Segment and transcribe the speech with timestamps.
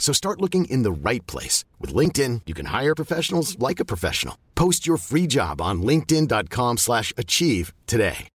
[0.00, 1.64] So start looking in the right place.
[1.78, 4.36] With LinkedIn, you can hire professionals like a professional.
[4.56, 8.26] Post your free job on linkedin.com slash achieve today.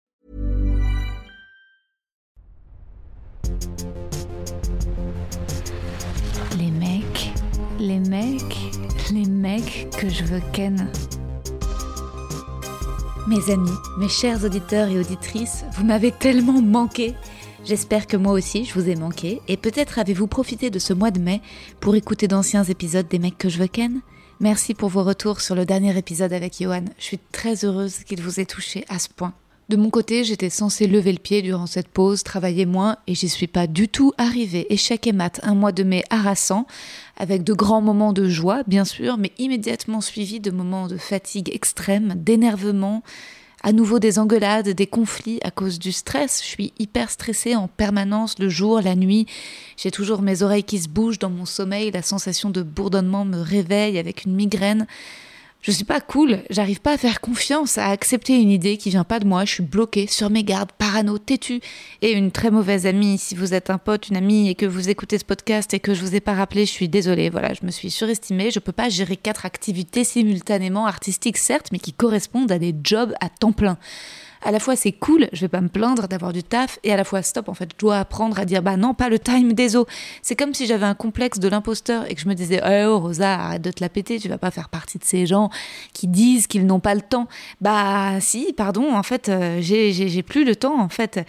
[6.57, 7.33] Les mecs,
[7.79, 8.57] les mecs,
[9.11, 10.91] les mecs que je veux ken.
[13.27, 17.15] Mes amis, mes chers auditeurs et auditrices, vous m'avez tellement manqué.
[17.65, 21.11] J'espère que moi aussi je vous ai manqué et peut-être avez-vous profité de ce mois
[21.11, 21.41] de mai
[21.81, 24.03] pour écouter d'anciens épisodes des mecs que je veux ken.
[24.39, 26.85] Merci pour vos retours sur le dernier épisode avec Johan.
[26.99, 29.33] Je suis très heureuse qu'il vous ait touché à ce point.
[29.71, 33.31] De mon côté, j'étais censée lever le pied durant cette pause, travailler moins, et j'y
[33.31, 34.67] suis pas du tout arrivée.
[34.71, 36.67] Échec et mat, un mois de mai harassant,
[37.17, 41.49] avec de grands moments de joie, bien sûr, mais immédiatement suivis de moments de fatigue
[41.55, 43.03] extrême, d'énervement,
[43.65, 46.43] à nouveau des engueulades, des conflits à cause du stress.
[46.43, 49.27] Je suis hyper stressée en permanence, le jour, la nuit.
[49.79, 53.41] J'ai toujours mes oreilles qui se bougent dans mon sommeil, la sensation de bourdonnement me
[53.41, 54.87] réveille avec une migraine.
[55.65, 59.03] Je suis pas cool, j'arrive pas à faire confiance, à accepter une idée qui vient
[59.03, 61.63] pas de moi, je suis bloquée, sur mes gardes, parano, têtue,
[62.03, 63.17] et une très mauvaise amie.
[63.17, 65.95] Si vous êtes un pote, une amie, et que vous écoutez ce podcast et que
[65.95, 68.73] je vous ai pas rappelé, je suis désolée, voilà, je me suis surestimée, je peux
[68.73, 73.53] pas gérer quatre activités simultanément, artistiques certes, mais qui correspondent à des jobs à temps
[73.53, 73.79] plein
[74.45, 76.97] à la fois c'est cool, je vais pas me plaindre d'avoir du taf, et à
[76.97, 79.53] la fois stop, en fait, je dois apprendre à dire bah non, pas le time
[79.55, 79.87] des os.
[80.23, 83.35] C'est comme si j'avais un complexe de l'imposteur et que je me disais oh Rosa,
[83.35, 85.51] arrête de te la péter, tu vas pas faire partie de ces gens
[85.93, 87.27] qui disent qu'ils n'ont pas le temps.
[87.61, 91.21] Bah si, pardon, en fait, euh, j'ai plus le temps en fait.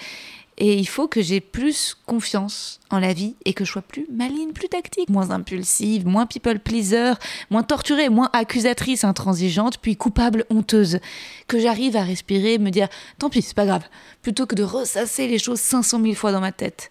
[0.57, 4.07] Et il faut que j'ai plus confiance en la vie et que je sois plus
[4.09, 7.13] maligne, plus tactique, moins impulsive, moins people pleaser,
[7.49, 10.99] moins torturée, moins accusatrice, intransigeante, puis coupable, honteuse.
[11.47, 12.87] Que j'arrive à respirer, me dire
[13.19, 13.83] tant pis, c'est pas grave,
[14.21, 16.89] plutôt que de ressasser les choses 500 000 fois dans ma tête.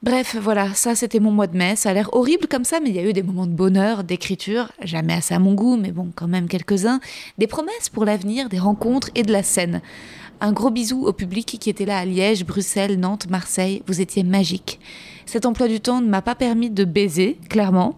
[0.00, 1.74] Bref, voilà, ça c'était mon mois de mai.
[1.74, 4.04] Ça a l'air horrible comme ça, mais il y a eu des moments de bonheur,
[4.04, 7.00] d'écriture, jamais assez à mon goût, mais bon, quand même quelques-uns.
[7.36, 9.82] Des promesses pour l'avenir, des rencontres et de la scène.
[10.40, 13.82] Un gros bisou au public qui était là à Liège, Bruxelles, Nantes, Marseille.
[13.86, 14.78] Vous étiez magique.
[15.26, 17.96] Cet emploi du temps ne m'a pas permis de baiser, clairement.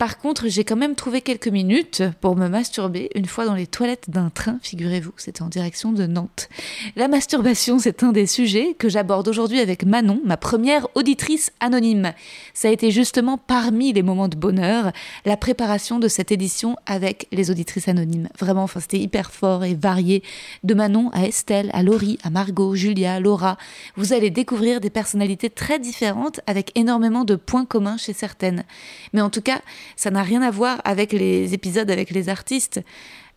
[0.00, 3.66] Par contre, j'ai quand même trouvé quelques minutes pour me masturber une fois dans les
[3.66, 6.48] toilettes d'un train, figurez-vous, c'était en direction de Nantes.
[6.96, 12.14] La masturbation, c'est un des sujets que j'aborde aujourd'hui avec Manon, ma première auditrice anonyme.
[12.54, 14.90] Ça a été justement parmi les moments de bonheur,
[15.26, 18.30] la préparation de cette édition avec les auditrices anonymes.
[18.38, 20.22] Vraiment, enfin, c'était hyper fort et varié.
[20.64, 23.58] De Manon à Estelle, à Laurie, à Margot, Julia, Laura.
[23.96, 28.64] Vous allez découvrir des personnalités très différentes avec énormément de points communs chez certaines.
[29.12, 29.60] Mais en tout cas,
[29.96, 32.80] ça n'a rien à voir avec les épisodes avec les artistes.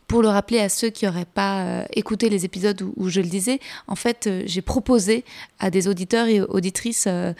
[0.08, 3.28] Pour le rappeler à ceux qui n'auraient pas euh, écouté les épisodes où, je le
[3.28, 5.24] disais, en fait, euh, j'ai proposé
[5.60, 7.34] à des auditeurs et auditrices euh,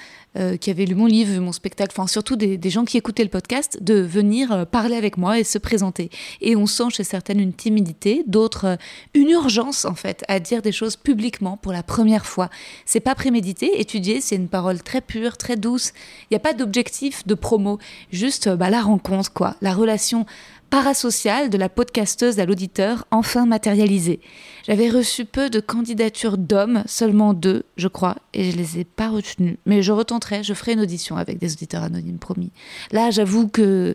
[0.60, 3.30] qui avaient lu mon livre, mon spectacle, enfin surtout des, des, gens qui écoutaient le
[3.30, 6.10] podcast, de venir parler avec moi et se présenter.
[6.42, 8.78] Et on sent chez certaines une timidité, d'autres
[9.14, 12.50] une urgence en fait à dire des choses publiquement pour la première fois.
[12.86, 15.94] C'est pas prémédité, étudier, c'est une parole très pure, très douce.
[16.24, 17.78] Il n'y a pas d'objectif de promo,
[18.12, 20.26] juste bah, la rencontre quoi, la relation
[20.74, 24.20] parasocial de la podcasteuse à l'auditeur enfin matérialisé.
[24.66, 29.10] J'avais reçu peu de candidatures d'hommes, seulement deux, je crois, et je les ai pas
[29.10, 29.60] retenues.
[29.68, 32.52] Mais je retenterai, je ferai une audition avec des auditeurs anonymes, promis.
[32.92, 33.94] Là, j'avoue que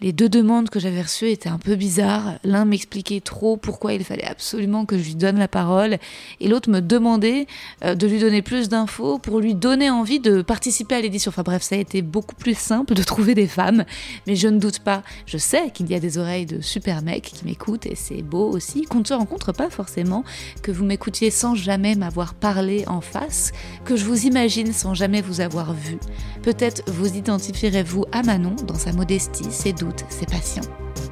[0.00, 2.38] les deux demandes que j'avais reçues étaient un peu bizarres.
[2.44, 5.98] L'un m'expliquait trop pourquoi il fallait absolument que je lui donne la parole,
[6.40, 7.46] et l'autre me demandait
[7.84, 11.30] euh, de lui donner plus d'infos pour lui donner envie de participer à l'édition.
[11.30, 13.84] Enfin bref, ça a été beaucoup plus simple de trouver des femmes,
[14.26, 15.02] mais je ne doute pas.
[15.26, 18.48] Je sais qu'il y a des oreilles de super mecs qui m'écoutent, et c'est beau
[18.50, 20.24] aussi qu'on ne se rencontre pas forcément,
[20.62, 23.52] que vous m'écoutiez sans jamais m'avoir parlé en face,
[23.84, 25.98] que je vous imagine sans jamais vous avoir vu.
[26.42, 30.62] Peut-être vous identifierez-vous à Manon dans sa modestie, ses doutes, ses passions.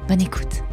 [0.07, 0.63] Bonne écoute.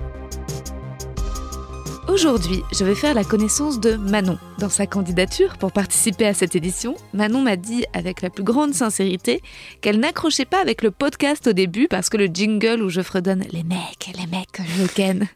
[2.06, 4.38] Aujourd'hui, je vais faire la connaissance de Manon.
[4.58, 8.74] Dans sa candidature pour participer à cette édition, Manon m'a dit avec la plus grande
[8.74, 9.42] sincérité
[9.80, 13.44] qu'elle n'accrochait pas avec le podcast au début parce que le jingle où je fredonne
[13.50, 15.26] les mecs, les mecs que je ken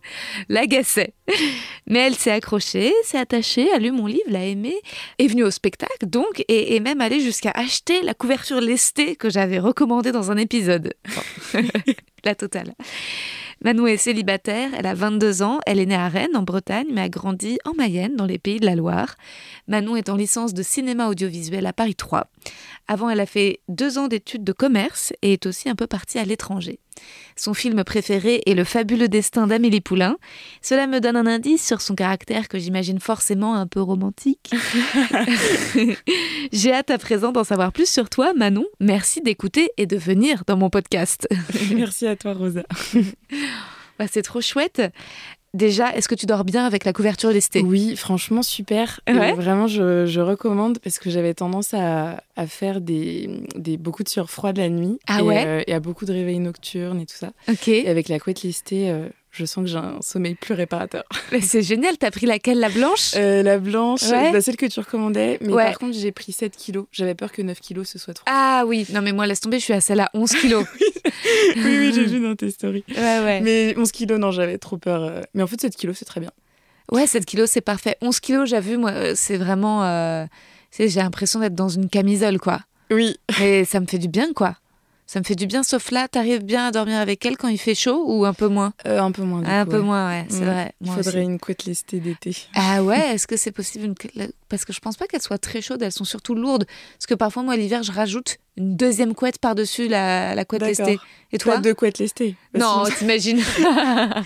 [0.50, 1.15] l'agaçait.
[1.87, 4.75] Mais elle s'est accrochée, s'est attachée, a lu mon livre, l'a aimé,
[5.19, 9.31] est venue au spectacle donc et est même allée jusqu'à acheter la couverture lestée que
[9.31, 10.93] j'avais recommandée dans un épisode.
[12.25, 12.75] la totale.
[13.65, 17.00] Manou est célibataire, elle a 22 ans, elle est née à Rennes en Bretagne mais
[17.00, 19.17] a grandi en Mayenne dans les pays de la Loire.
[19.67, 22.29] Manon est en licence de cinéma audiovisuel à Paris 3.
[22.88, 26.19] Avant, elle a fait deux ans d'études de commerce et est aussi un peu partie
[26.19, 26.81] à l'étranger.
[27.37, 30.17] Son film préféré est Le fabuleux destin d'Amélie Poulain.
[30.62, 34.50] Cela me donne un indice sur son caractère que j'imagine forcément un peu romantique.
[36.52, 38.64] J'ai hâte à présent d'en savoir plus sur toi, Manon.
[38.81, 41.29] Merci d'écouter et de venir dans mon podcast.
[41.75, 42.64] Merci à toi, Rosa.
[43.99, 44.81] Bah, c'est trop chouette.
[45.54, 49.00] Déjà, est-ce que tu dors bien avec la couverture lestée Oui, franchement, super.
[49.06, 53.28] vraiment, je, recommande parce que j'avais tendance à, faire des,
[53.78, 54.98] beaucoup de sueur froide la nuit.
[55.06, 55.44] Ah et, ouais?
[55.46, 57.30] euh, Et à beaucoup de réveils nocturnes et tout ça.
[57.48, 57.68] Ok.
[57.68, 61.04] Et avec la couette listée, euh, je sens que j'ai un sommeil plus réparateur.
[61.42, 63.12] c'est génial, t'as pris laquelle La blanche?
[63.16, 65.38] Euh, La blanche, bah, celle que tu recommandais.
[65.40, 66.86] Mais par contre, j'ai pris 7 kilos.
[66.92, 68.25] J'avais peur que 9 kilos ce soit trop.
[68.26, 70.64] Ah oui, non mais moi laisse tomber, je suis à celle à 11 kilos.
[71.04, 72.84] oui, oui, j'ai vu dans tes stories.
[72.88, 73.40] Ouais, ouais.
[73.40, 75.02] Mais 11 kilos, non, j'avais trop peur.
[75.02, 75.22] Euh.
[75.34, 76.31] Mais en fait, 7 kilos, c'est très bien.
[76.90, 77.96] Ouais, 7 kilos, c'est parfait.
[78.00, 80.26] 11 kilos, j'ai vu, moi, euh, c'est vraiment...
[80.78, 82.60] j'ai l'impression d'être dans une camisole, quoi.
[82.90, 83.19] Oui.
[83.42, 84.56] Et ça me fait du bien, quoi.
[85.10, 87.56] Ça me fait du bien, sauf là, t'arrives bien à dormir avec elle quand il
[87.56, 88.75] fait chaud ou un peu moins?
[88.87, 89.43] Euh, Un peu moins.
[89.43, 90.75] un peu moins, ouais, c'est vrai.
[90.82, 92.37] Il faudrait une couette lestée d'été.
[92.55, 93.94] Ah ouais, est-ce que c'est possible une...
[94.50, 96.66] Parce que je pense pas qu'elles soient très chaudes, elles sont surtout lourdes.
[96.99, 100.99] Parce que parfois, moi, l'hiver, je rajoute une deuxième couette par-dessus la, la couette lestée.
[101.32, 101.55] Et toi?
[101.55, 102.37] Pas deux couettes lestées.
[102.55, 104.22] Non, t'imagines Un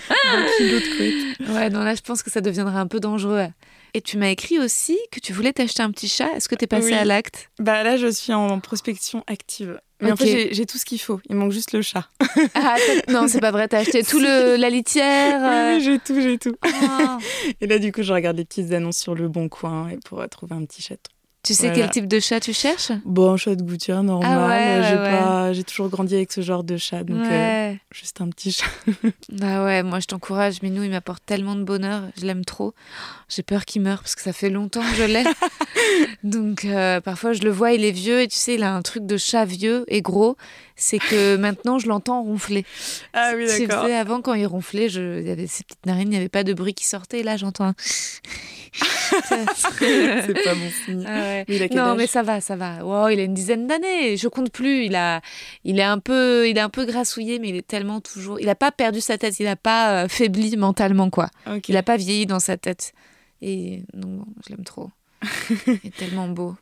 [0.57, 1.49] kilo de couette.
[1.49, 3.47] Ouais, non, là, je pense que ça deviendrait un peu dangereux.
[3.93, 6.27] Et tu m'as écrit aussi que tu voulais t'acheter un petit chat.
[6.35, 7.49] Est-ce que tu es passé à l'acte?
[7.59, 9.79] Bah là, je suis en prospection active.
[10.03, 11.19] Mais en fait, j'ai tout ce qu'il faut.
[11.29, 12.09] Il manque juste le chat.
[12.55, 12.75] Ah,
[13.09, 13.67] non, c'est pas vrai.
[13.67, 16.55] T'as acheté tout le, la litière Oui, euh j'ai tout, j'ai tout.
[16.61, 17.17] Ah.
[17.61, 20.55] Et là, du coup, je regarde des petites annonces sur le bon coin pour trouver
[20.55, 21.11] un petit chaton.
[21.43, 22.93] Tu sais quel type de chat tu cherches?
[23.03, 24.81] Bon, un chat de gouttière normal.
[24.85, 28.65] Ah j'ai toujours grandi avec ce genre de chat, donc euh, juste un petit chat.
[29.29, 30.61] bah ouais, moi je t'encourage.
[30.61, 32.03] Minou, il m'apporte tellement de bonheur.
[32.17, 32.73] Je l'aime trop.
[33.27, 35.23] J'ai peur qu'il meure parce que ça fait longtemps que je l'ai.
[36.23, 38.81] donc euh, parfois je le vois, il est vieux et tu sais, il a un
[38.81, 40.37] truc de chat vieux et gros.
[40.75, 42.65] C'est que maintenant je l'entends ronfler.
[43.13, 43.85] Ah oui, d'accord.
[43.85, 45.19] Avant, quand il ronflait, je...
[45.19, 47.19] il y avait ses petites narines, il n'y avait pas de bruit qui sortait.
[47.19, 47.75] Et là, j'entends un.
[49.29, 51.05] c'est pas bon signe.
[51.07, 52.83] Ah non, mais ça va, ça va.
[52.83, 54.17] Wow, il a une dizaine d'années.
[54.17, 54.85] Je compte plus.
[54.85, 55.21] Il a,
[55.63, 58.39] il est un peu, il est un peu grassouillé, mais il est tellement toujours.
[58.39, 59.39] Il a pas perdu sa tête.
[59.39, 61.29] Il a pas euh, faibli mentalement, quoi.
[61.67, 62.93] Il a pas vieilli dans sa tête.
[63.41, 64.89] Et non, je l'aime trop.
[65.67, 66.55] il est tellement beau.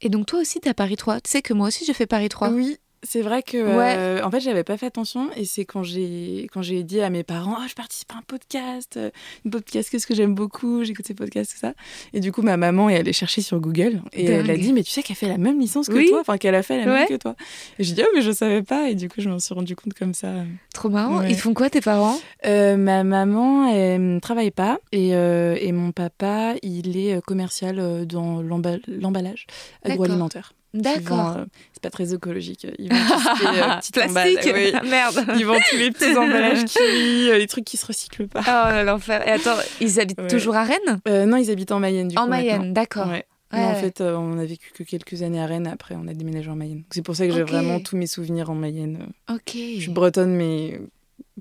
[0.00, 1.20] Et donc toi aussi, t'as Paris 3.
[1.20, 2.50] Tu sais que moi aussi, j'ai fait Paris 3.
[2.50, 6.48] Oui, c'est vrai que, euh, en fait, j'avais pas fait attention et c'est quand j'ai
[6.52, 9.10] quand j'ai dit à mes parents, oh, je participe à un podcast, euh,
[9.44, 11.74] une podcast qu'est-ce que j'aime beaucoup, j'écoute ces podcasts tout ça.
[12.12, 14.82] Et du coup, ma maman est allée chercher sur Google et elle a dit, mais
[14.82, 17.06] tu sais qu'elle fait la même licence que toi, enfin qu'elle a fait la même
[17.08, 17.36] que toi.
[17.78, 19.76] Et j'ai dit, oh mais je savais pas et du coup, je m'en suis rendu
[19.76, 20.32] compte comme ça.
[20.72, 21.22] Trop marrant.
[21.22, 22.18] Ils font quoi tes parents?
[22.46, 28.42] Euh, Ma maman, elle ne travaille pas et, et mon papa, il est commercial dans
[28.42, 29.46] l'emballage
[29.84, 30.52] agroalimentaire.
[30.74, 31.36] D'accord.
[31.38, 32.66] Euh, c'est pas très écologique.
[32.78, 34.72] Ils vendent tous les euh, petits Plastique oui.
[34.90, 35.24] Merde.
[35.38, 38.40] Ils vendent tous les petits emballages qui, euh, les trucs qui se recyclent pas.
[38.40, 39.26] Oh l'enfer.
[39.26, 41.00] Et attends, ils habitent toujours à Rennes?
[41.06, 43.06] Non, ils habitent en Mayenne du en Mayenne, d'accord.
[43.06, 43.24] Ouais.
[43.52, 45.68] en fait, on a vécu que quelques années à Rennes.
[45.68, 46.82] Après, on a déménagé en Mayenne.
[46.90, 49.06] C'est pour ça que j'ai vraiment tous mes souvenirs en Mayenne.
[49.30, 49.52] Ok.
[49.54, 50.80] Je suis bretonne, mais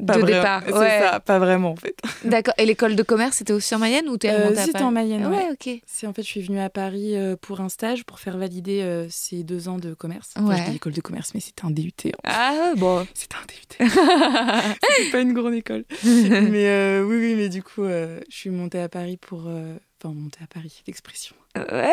[0.05, 0.63] pas de départ.
[0.65, 1.95] C'est ça, pas vraiment en fait.
[2.25, 2.53] D'accord.
[2.57, 5.27] Et l'école de commerce, c'était aussi en Mayenne ou t'es euh, remontée C'était en Mayenne.
[5.27, 5.49] ouais.
[5.51, 5.81] ok.
[5.85, 8.81] C'est en fait, je suis venue à Paris euh, pour un stage pour faire valider
[8.81, 10.33] euh, ces deux ans de commerce.
[10.39, 10.57] ouais.
[10.57, 11.91] je dis école de commerce, mais c'était un DUT.
[12.23, 13.05] Ah bon.
[13.13, 13.89] C'était un DUT.
[14.97, 15.85] c'était pas une grande école.
[16.03, 20.47] mais oui, oui, mais du coup, je suis montée à Paris pour enfin monter à
[20.47, 21.35] Paris, l'expression.
[21.55, 21.91] Ouais.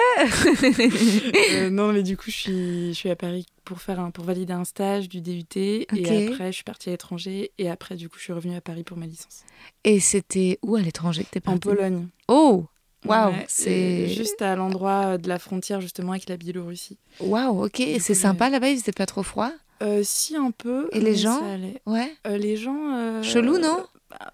[1.52, 4.25] euh, non, mais du coup, je suis, je suis à Paris pour faire un, pour
[4.25, 8.09] valider un stage du DUT et après, je suis partie à l'étranger et après, du
[8.09, 9.45] coup, je suis revenue à Paris pour ma licence.
[9.85, 11.57] Et c'était où à l'étranger que t'es partie?
[11.57, 12.09] En Pologne.
[12.29, 12.64] Oh.
[13.07, 16.99] Waouh, c'est juste à l'endroit de la frontière justement avec la Biélorussie.
[17.21, 17.83] Waouh, ok.
[17.99, 19.52] C'est sympa là-bas, il faisait pas trop froid?
[19.83, 20.88] Euh, Si un peu.
[20.93, 21.40] Et les gens.
[21.87, 22.12] Ouais.
[22.26, 22.95] Euh, les gens.
[22.95, 23.23] Euh...
[23.23, 23.85] Chelou, non?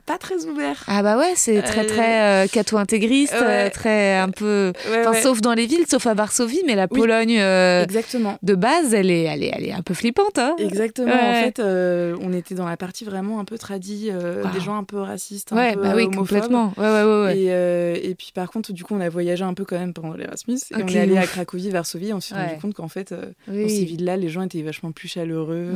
[0.07, 0.83] Pas très ouvert.
[0.87, 3.67] Ah bah ouais, c'est très Euh, très euh, catho-intégriste, ouais.
[3.67, 4.73] euh, très un peu...
[4.91, 5.21] Ouais, Enfin, ouais.
[5.23, 6.99] sauf dans les villes, sauf à Varsovie, mais la Oui.
[7.01, 8.39] Pologne euh, Exactement.
[8.43, 10.39] de base, elle est, elle, est, elle est un peu flippante.
[10.39, 11.13] Hein Exactement.
[11.13, 14.51] En fait, euh, on était dans la partie vraiment un peu tradie, Wow.
[14.53, 16.73] des gens un peu racistes, un ouais, peu bah oui, complètement.
[16.77, 17.23] Ouais, ouais, ouais.
[17.25, 17.39] ouais.
[17.39, 20.15] Et, et puis par contre, du coup, on a voyagé un peu quand même pendant
[20.15, 20.59] l'Erasmus.
[20.71, 21.27] Et on est allé à.
[21.27, 22.09] Cracovie, Varsovie.
[22.09, 23.15] Et on s'est rendu compte qu'en fait,
[23.49, 23.63] Oui.
[23.63, 25.73] dans ces villes-là, les gens étaient vachement plus chaleureux.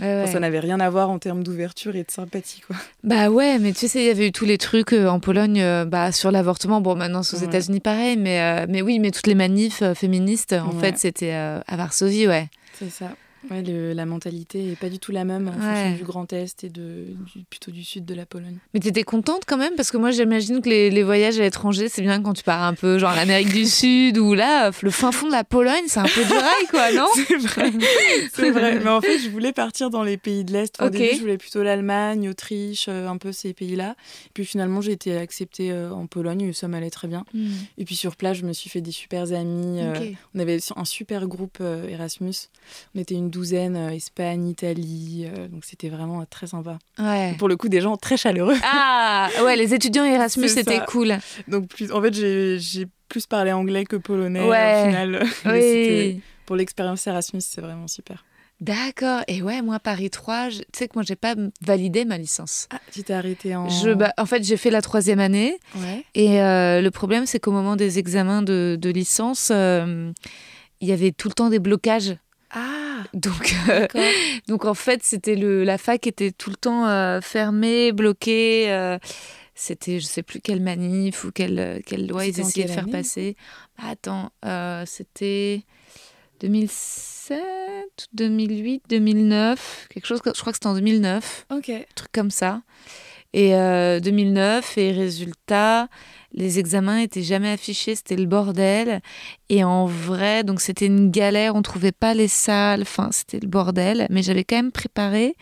[0.00, 2.76] Enfin, ça n'avait rien à voir en termes d'ouverture et de sympathie, quoi.
[3.04, 5.60] Bah ouais, mais tu sais, il y avait eu tous les trucs euh, en Pologne
[5.60, 6.80] euh, bah, sur l'avortement.
[6.80, 7.46] Bon, maintenant, c'est aux Ouais.
[7.46, 10.80] États-Unis, pareil, mais, euh, mais oui, mais toutes les manifs féministes, en Ouais.
[10.80, 12.48] fait, c'était à Varsovie, ouais.
[12.78, 13.10] C'est ça.
[13.50, 15.74] Ouais, le- la mentalité est pas du tout la même en Ouais.
[15.74, 18.58] fonction du Grand Est et de, du- plutôt du sud de la Pologne.
[18.74, 21.88] Mais t'étais contente quand même Parce que moi, j'imagine que les, les voyages à l'étranger,
[21.88, 25.12] c'est bien quand tu pars un peu, genre l'Amérique du Sud ou là, le fin
[25.12, 27.06] fond de la Pologne, c'est un peu du rail, quoi, non?
[27.14, 27.72] C'est vrai,
[28.34, 28.80] c'est vrai.
[28.84, 30.80] Mais en fait, je voulais partir dans les pays de l'Est.
[30.82, 33.94] Au début, je voulais plutôt l'Allemagne, Autriche, euh, un peu ces pays-là.
[34.34, 37.24] Puis finalement, j'ai été acceptée euh, en Pologne et ça m'allait très bien.
[37.34, 37.48] Hmm,
[37.78, 39.80] Et puis sur place, je me suis fait des super amis.
[39.80, 39.94] euh.
[40.34, 42.34] On avait un super groupe Erasmus.
[42.94, 45.26] On était une douzaine, euh, Espagne, Italie.
[45.32, 46.78] euh, donc c'était vraiment euh, très sympa.
[46.98, 47.34] Ouais.
[47.38, 48.56] Pour le coup, des gens très chaleureux.
[48.64, 51.16] Ah, ouais, les étudiants Erasmus, c'était cool.
[51.48, 54.82] Donc plus, en fait, j'ai plus parlé anglais que polonais Ouais.
[54.82, 55.26] au final.
[55.46, 56.20] Oui.
[56.46, 58.24] Pour l'expérience Erasmus, c'est vraiment super.
[58.60, 59.20] D'accord.
[59.28, 62.68] Et ouais, moi, Paris 3, je- tu sais que moi, j'ai pas validé ma licence.
[62.72, 63.68] Ah, tu t'es arrêté en...
[63.68, 65.58] Je, bah, en fait, j'ai fait la troisième année.
[65.76, 66.04] Ouais.
[66.14, 70.10] Et euh, le problème, c'est qu'au moment des examens de, de licence, euh,
[70.80, 72.16] il y avait tout le temps des blocages.
[72.50, 73.86] Ah, Donc, euh,
[74.48, 78.70] donc en fait, c'était le la fac était tout le temps euh, fermée, bloquée.
[78.72, 78.98] euh,
[79.54, 82.92] c'était je sais plus quelle manif ou quelle quelle loi ils essayaient de faire année,
[82.92, 83.36] passer.
[83.78, 84.30] Bah, attends,
[84.86, 85.64] c'était
[86.40, 87.38] 2007,
[88.12, 90.20] 2008, 2009, quelque chose.
[90.24, 91.72] Je crois que c'était en 2009 ok.
[91.94, 92.62] truc comme ça.
[93.38, 95.88] Et euh, 2009, et résultat,
[96.32, 99.02] les examens étaient jamais affichés, c'était le bordel.
[99.50, 103.46] Et en vrai, donc c'était une galère, on trouvait pas les salles, enfin c'était le
[103.48, 104.06] bordel.
[104.08, 105.34] Mais j'avais quand même préparé.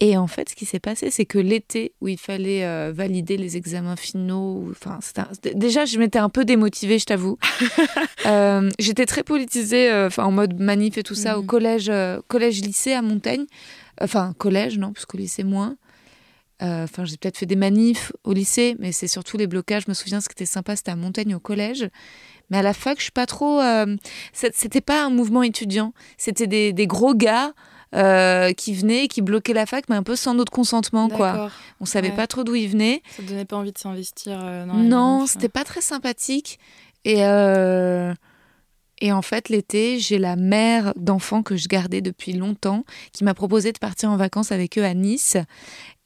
[0.00, 3.36] Et en fait, ce qui s'est passé, c'est que l'été où il fallait euh, valider
[3.36, 7.38] les examens finaux, enfin, un- déjà, je m'étais un peu démotivée, je t'avoue.
[8.26, 11.46] Euh, J'étais très politisée, euh, enfin, en mode manif et tout ça, au Mhm.
[11.46, 13.44] collège, euh, collège-lycée à Montaigne.
[14.00, 15.76] Enfin, collège, non, parce qu'au lycée, moins.
[16.62, 19.82] Euh, Enfin, j'ai peut-être fait des manifs au lycée, mais c'est surtout les blocages.
[19.86, 21.88] Je me souviens, ce qui était sympa, c'était à Montaigne, au collège.
[22.50, 23.60] Mais à la fac, je suis pas trop.
[23.60, 23.96] euh,
[24.32, 25.92] C'était pas un mouvement étudiant.
[26.18, 27.52] C'était des, des gros gars
[27.94, 31.50] euh, qui venaient, qui bloquaient la fac, mais un peu sans notre consentement, quoi.
[31.80, 32.16] On savait Ouais.
[32.16, 33.02] pas trop d'où ils venaient.
[33.16, 36.58] Ça donnait pas envie de s'investir euh, Non, c'était pas très sympathique.
[37.04, 38.14] Et, euh,
[39.00, 43.34] et en fait, l'été, j'ai la mère d'enfants que je gardais depuis longtemps qui m'a
[43.34, 45.36] proposé de partir en vacances avec eux à Nice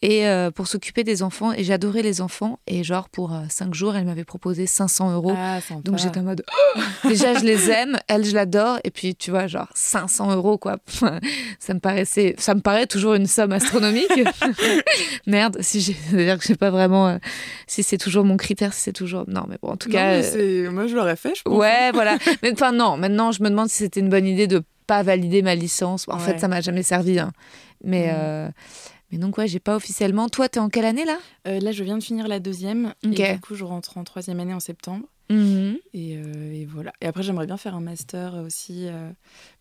[0.02, 1.52] et euh, pour s'occuper des enfants.
[1.52, 2.58] Et j'adorais les enfants.
[2.66, 5.32] Et genre, pour euh, cinq jours, elle m'avait proposé 500 euros.
[5.36, 5.58] Ah.
[5.84, 6.44] Donc j'étais en mode
[7.08, 10.76] déjà je les aime, elle je l'adore et puis tu vois genre 500 euros quoi,
[11.58, 14.10] ça me paraissait, ça me paraît toujours une somme astronomique.
[15.26, 17.18] Merde, si j'ai, c'est-à-dire que je sais pas vraiment euh,
[17.66, 20.14] si c'est toujours mon critère, si c'est toujours non mais bon en tout Non, cas
[20.16, 21.56] euh, c'est- moi je l'aurais fait, je pense.
[21.58, 22.18] ouais voilà.
[22.42, 25.42] Mais enfin non, maintenant je me demande si c'était une bonne idée de pas valider
[25.42, 26.06] ma licence.
[26.08, 27.18] En fait ça m'a jamais servi.
[27.18, 27.32] hein.
[27.84, 28.52] Mais Mm.
[29.16, 30.28] Mais donc ouais j'ai pas officiellement.
[30.28, 31.18] Toi t'es en quelle année là?
[31.48, 32.92] Euh, là, je viens de finir la deuxième.
[33.06, 33.18] Ok.
[33.18, 35.06] Et du coup, je rentre en troisième année en septembre.
[35.30, 35.78] Mhm.
[35.94, 36.92] Et, euh, et voilà.
[37.00, 39.10] Et après, j'aimerais bien faire un master aussi, euh,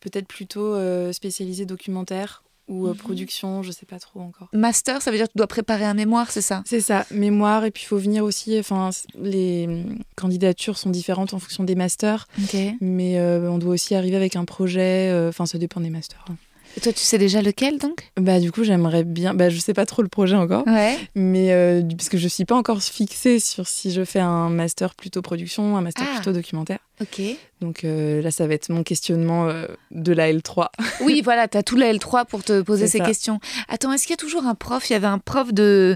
[0.02, 0.76] peut-être plutôt
[1.12, 2.98] spécialisé documentaire ou euh, Mhm.
[2.98, 4.50] production, je sais pas trop encore.
[4.54, 6.64] Master, ça veut dire que tu dois préparer un mémoire, c'est ça?
[6.66, 7.64] C'est ça, mémoire.
[7.66, 8.58] Et puis, il faut venir aussi.
[8.60, 12.26] Enfin, les hum, candidatures sont différentes en fonction des masters.
[12.44, 12.58] Ok.
[12.82, 15.10] Mais euh, on doit aussi arriver avec un projet.
[15.12, 16.26] euh, Enfin, ça dépend des masters.
[16.30, 16.36] hein.
[16.78, 18.12] Et toi, tu sais déjà lequel donc?
[18.18, 19.34] Bah, du coup, j'aimerais bien.
[19.34, 20.68] Bah, je sais pas trop le projet encore.
[20.68, 20.98] Ouais.
[21.16, 24.94] Mais euh, parce que je suis pas encore fixée sur si je fais un master
[24.96, 26.16] plutôt production, un master Ah.
[26.16, 26.80] plutôt documentaire.
[27.02, 27.22] Ok.
[27.62, 30.68] Donc euh, là, ça va être mon questionnement euh, de la L3.
[31.02, 33.06] Oui, voilà, tu as tout la L3 pour te poser ces ça.
[33.06, 33.40] questions.
[33.70, 34.90] Attends, est-ce qu'il y a toujours un prof?
[34.90, 35.96] Il y avait un prof de,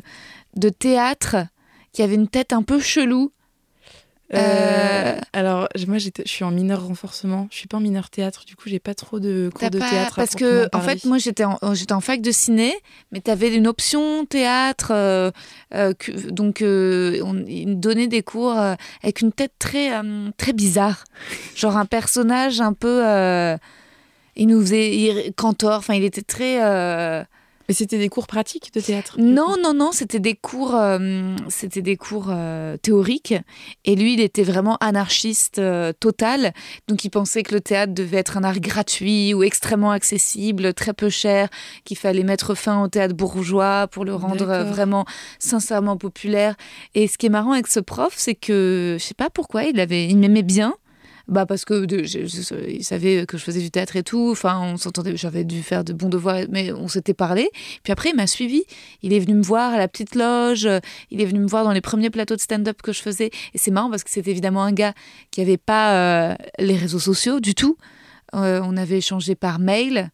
[0.55, 1.35] de théâtre
[1.91, 3.31] qui avait une tête un peu chelou.
[4.35, 7.47] Euh, alors, j- moi, je suis en mineur renforcement.
[7.51, 8.45] Je suis pas en mineur théâtre.
[8.45, 10.13] Du coup, j'ai pas trop de cours de pas- théâtre.
[10.19, 12.73] à Parce que, en fait, moi, j'étais en, j'étais en fac de ciné,
[13.11, 14.91] mais tu avais une option théâtre.
[14.91, 15.31] euh,
[15.73, 20.29] euh, que- donc, euh, on, ils donnaient des cours euh, avec une tête très, euh,
[20.37, 21.05] très bizarre.
[21.55, 23.01] Genre un personnage un peu.
[23.07, 23.57] euh,
[24.35, 24.95] il nous faisait.
[24.95, 26.57] Il, Cantor, enfin, il était très.
[27.69, 31.83] Mais c'était des cours pratiques de théâtre Non, non, non, c'était des cours, euh, c'était
[31.83, 33.35] des cours euh, théoriques.
[33.85, 36.51] Et lui, il était vraiment anarchiste euh, total.
[36.87, 40.93] Donc, il pensait que le théâtre devait être un art gratuit ou extrêmement accessible, très
[40.93, 41.47] peu cher,
[41.85, 45.05] qu'il fallait mettre fin au théâtre bourgeois pour le rendre vraiment
[45.37, 46.55] sincèrement populaire.
[46.95, 49.79] Et ce qui est marrant avec ce prof, c'est que je sais pas pourquoi, il
[49.79, 50.73] avait, il m'aimait bien
[51.29, 51.85] bah parce que
[52.67, 54.29] il savait que je faisais du théâtre et tout.
[54.31, 55.15] Enfin, on s'entendait.
[55.15, 57.49] J'avais dû faire de bons devoirs, mais on s'était parlé.
[57.83, 58.63] Puis après, il m'a suivi.
[59.03, 60.67] Il est venu me voir à la petite loge.
[61.11, 63.29] Il est venu me voir dans les premiers plateaux de stand-up que je faisais.
[63.53, 64.93] Et c'est marrant parce que c'était évidemment un gars
[65.31, 67.77] qui avait pas euh, les réseaux sociaux du tout.
[68.35, 70.11] Euh, on avait échangé par mail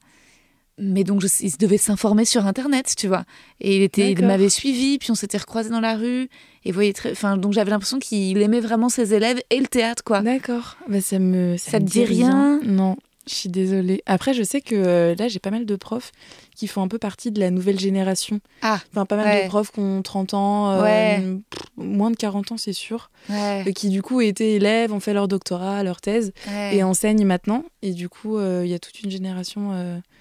[0.78, 3.24] mais donc il devait s'informer sur internet tu vois
[3.62, 6.30] et il était il m'avait suivi puis on s'était recroisés dans la rue
[6.66, 10.04] et voyez très enfin donc j'avais l'impression qu'il aimait vraiment ses élèves et le théâtre
[10.04, 10.22] quoi.
[10.22, 10.78] D'accord.
[10.90, 12.60] Bah, ça me ça, te dit rien.
[12.64, 14.04] Non je suis désolée.
[14.06, 16.12] Après, je sais que euh, là, j'ai pas mal de profs
[16.56, 18.40] qui font un peu partie de la nouvelle génération.
[18.62, 21.38] Ah, enfin, pas mal de profs qui ont 30 ans, euh,
[21.78, 23.66] moins de 40 ans, c'est sûr, ouais.
[23.76, 26.32] qui du coup étaient élèves, ont fait leur doctorat, leur thèse,
[26.72, 27.64] et enseignent maintenant.
[27.82, 29.72] Et du coup, euh, il y a toute une génération.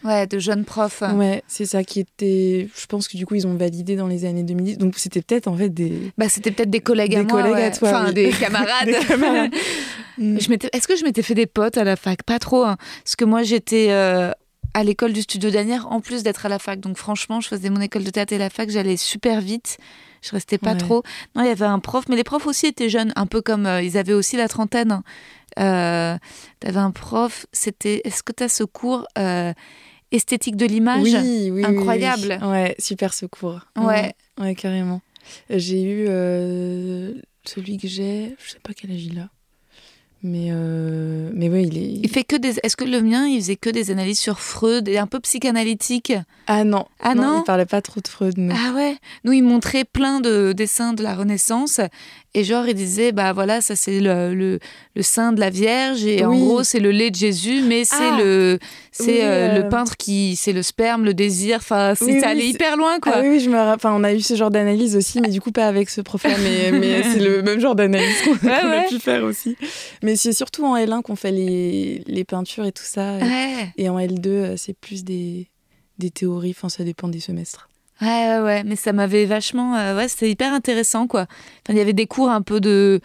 [0.04, 1.02] Ouais, de jeunes profs.
[1.14, 2.68] Ouais, c'est ça qui était.
[2.76, 4.76] Je pense que du coup, ils ont validé dans les années 2010.
[4.76, 6.12] Donc, c'était peut-être en fait des.
[6.18, 7.42] Bah, c'était peut-être des collègues des à moi.
[7.42, 7.88] collègues à toi.
[7.88, 8.86] Enfin, des camarades.
[8.86, 9.50] des camarades.
[10.18, 12.22] je Est-ce que je m'étais fait des potes à la fac?
[12.22, 12.64] Pas trop.
[12.64, 12.76] Hein.
[13.02, 13.88] Parce que moi, j'étais.
[14.74, 16.80] À l'école du studio d'Anière en plus d'être à la fac.
[16.80, 19.78] Donc franchement, je faisais mon école de théâtre et la fac, j'allais super vite.
[20.20, 21.02] Je restais pas trop.
[21.36, 23.66] Non, il y avait un prof, mais les profs aussi étaient jeunes, un peu comme
[23.66, 25.02] euh, ils avaient aussi la trentaine.
[25.58, 26.16] Euh,
[26.60, 28.00] T'avais un prof, c'était.
[28.04, 29.52] Est-ce que tu as ce cours euh,
[30.10, 31.02] esthétique de l'image?
[31.02, 32.38] Oui, oui, incroyable.
[32.42, 33.60] Oui, ouais, super secours.
[33.76, 35.02] Ouais, ouais, carrément.
[35.50, 37.12] J'ai eu euh,
[37.44, 39.28] celui que j'ai, je sais pas quel âge il a.
[40.26, 42.00] Mais, euh, mais ouais, il est.
[42.02, 42.58] Il fait que des.
[42.62, 46.14] Est-ce que le mien, il faisait que des analyses sur Freud et un peu psychanalytique?
[46.46, 46.86] Ah non.
[46.98, 48.38] Ah non, Il parlait pas trop de Freud.
[48.38, 48.54] Non.
[48.56, 48.96] Ah ouais.
[49.24, 51.78] Nous, il montrait plein de dessins de la Renaissance
[52.36, 54.58] et genre, il disait, bah voilà, ça c'est le, le,
[54.96, 57.94] le, sein de la Vierge et en gros, c'est le lait de Jésus, mais c'est
[57.96, 58.18] ah.
[58.18, 58.58] le
[58.90, 60.34] c'est Oui, euh, euh, le peintre qui.
[60.34, 61.58] C'est le sperme, le désir.
[61.58, 63.12] Enfin, c'est Oui, c'est- hyper loin, quoi.
[63.16, 65.52] Ah oui, je me enfin, on a eu ce genre d'analyse aussi, mais du coup
[65.52, 68.88] pas avec ce prof-là, mais, mais c'est le même genre d'analyse qu'on qu'on a ouais.
[68.88, 69.56] pu faire aussi.
[70.02, 73.18] Mais c'est surtout en L1 qu'on fait les, les peintures et tout ça.
[73.18, 73.72] Ouais.
[73.76, 75.48] Et en L2, euh, c'est plus des,
[75.98, 77.68] des théories, enfin ça dépend des semestres.
[78.04, 79.76] Ouais, ouais, ouais, mais ça m'avait vachement.
[79.76, 81.22] euh, ouais, c'était hyper intéressant, quoi.
[81.22, 83.00] Enfin, il y avait des cours un peu de.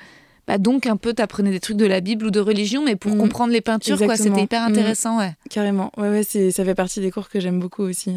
[0.47, 3.11] Bah, donc, un peu, t'apprenais des trucs de la Bible ou de religion, mais pour
[3.13, 3.19] Mhm.
[3.19, 4.17] comprendre les peintures, quoi.
[4.17, 4.69] C'était hyper Mhm.
[4.69, 5.33] intéressant, ouais.
[5.49, 8.15] Carrément, ouais, ouais, ça fait partie des cours que j'aime beaucoup aussi.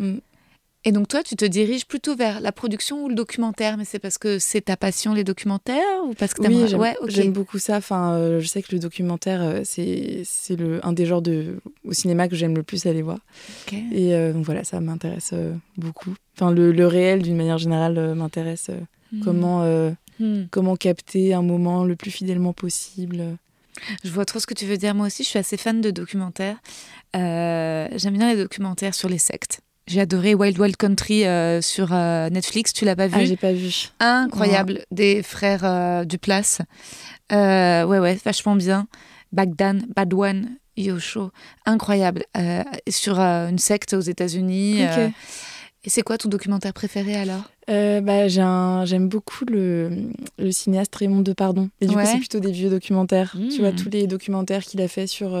[0.00, 0.16] euh.
[0.86, 3.98] Et donc, toi, tu te diriges plutôt vers la production ou le documentaire, mais c'est
[3.98, 7.10] parce que c'est ta passion, les documentaires, ou parce que Oui, j'aime, Ouais, ok.
[7.10, 7.76] j'aime beaucoup ça.
[7.76, 11.60] Enfin, euh, je sais que le documentaire, euh, c'est, c'est le, un des genres de,
[11.84, 13.18] au cinéma que j'aime le plus aller voir.
[13.92, 15.34] Et euh, donc voilà, ça m'intéresse
[15.76, 16.14] beaucoup.
[16.34, 18.70] Enfin, le, le réel, d'une manière générale, m'intéresse.
[19.12, 19.20] Hmm.
[19.22, 20.44] Comment, Hmm.
[20.50, 23.38] comment capter un moment le plus fidèlement possible.
[24.04, 24.94] Je vois trop ce que tu veux dire.
[24.94, 26.58] Moi aussi, je suis assez fan de documentaires.
[27.14, 29.60] J'aime bien les documentaires sur les sectes.
[29.90, 32.72] J'ai adoré Wild Wild Country euh, sur euh, Netflix.
[32.72, 33.88] Tu l'as pas vu Ah, j'ai pas vu.
[33.98, 34.84] Incroyable.
[34.92, 36.60] Des frères euh, Duplass.
[37.32, 38.86] Euh, ouais, ouais, vachement bien.
[39.32, 41.32] Bagdan, Badwan, Yosho.
[41.66, 42.22] Incroyable.
[42.88, 44.80] Sur une secte aux États-Unis.
[45.82, 47.50] Et c'est quoi ton documentaire préféré alors?
[47.66, 49.90] Bah, j'aime beaucoup le,
[50.38, 51.68] le cinéaste Raymond Depardon.
[51.80, 52.04] Et du Ouais.
[52.04, 53.34] coup, c'est plutôt des vieux documentaires.
[53.50, 55.36] Tu vois, tous les documentaires qu'il a fait sur,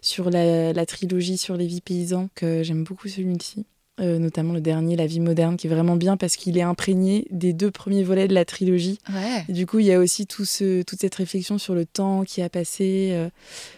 [0.00, 3.66] sur la, la trilogie sur les vies paysans, que j'aime beaucoup celui-ci.
[4.00, 7.26] Euh, notamment le dernier, La vie moderne, qui est vraiment bien parce qu'il est imprégné
[7.30, 8.98] des deux premiers volets de la trilogie.
[9.12, 9.44] Ouais.
[9.46, 12.22] Et du coup, il y a aussi tout ce, toute cette réflexion sur le temps
[12.24, 13.10] qui a passé.
[13.12, 13.28] euh.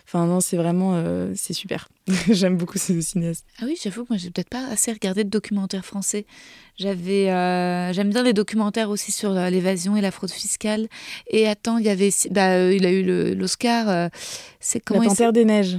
[0.07, 0.93] Enfin, non, c'est vraiment...
[0.95, 1.89] euh, c'est super.
[2.31, 3.45] J'aime beaucoup ce cinéaste.
[3.61, 6.25] Ah oui, j'avoue que moi, j'ai peut-être pas assez regardé de documentaires français.
[6.79, 7.25] J'avais,
[7.93, 10.87] j'aime bien les documentaires aussi sur l'évasion et la fraude fiscale.
[11.31, 14.09] Et attends, il y avait, bah, il a eu l'Oscar.
[14.61, 15.79] c'est comment la il Panthère des Neiges.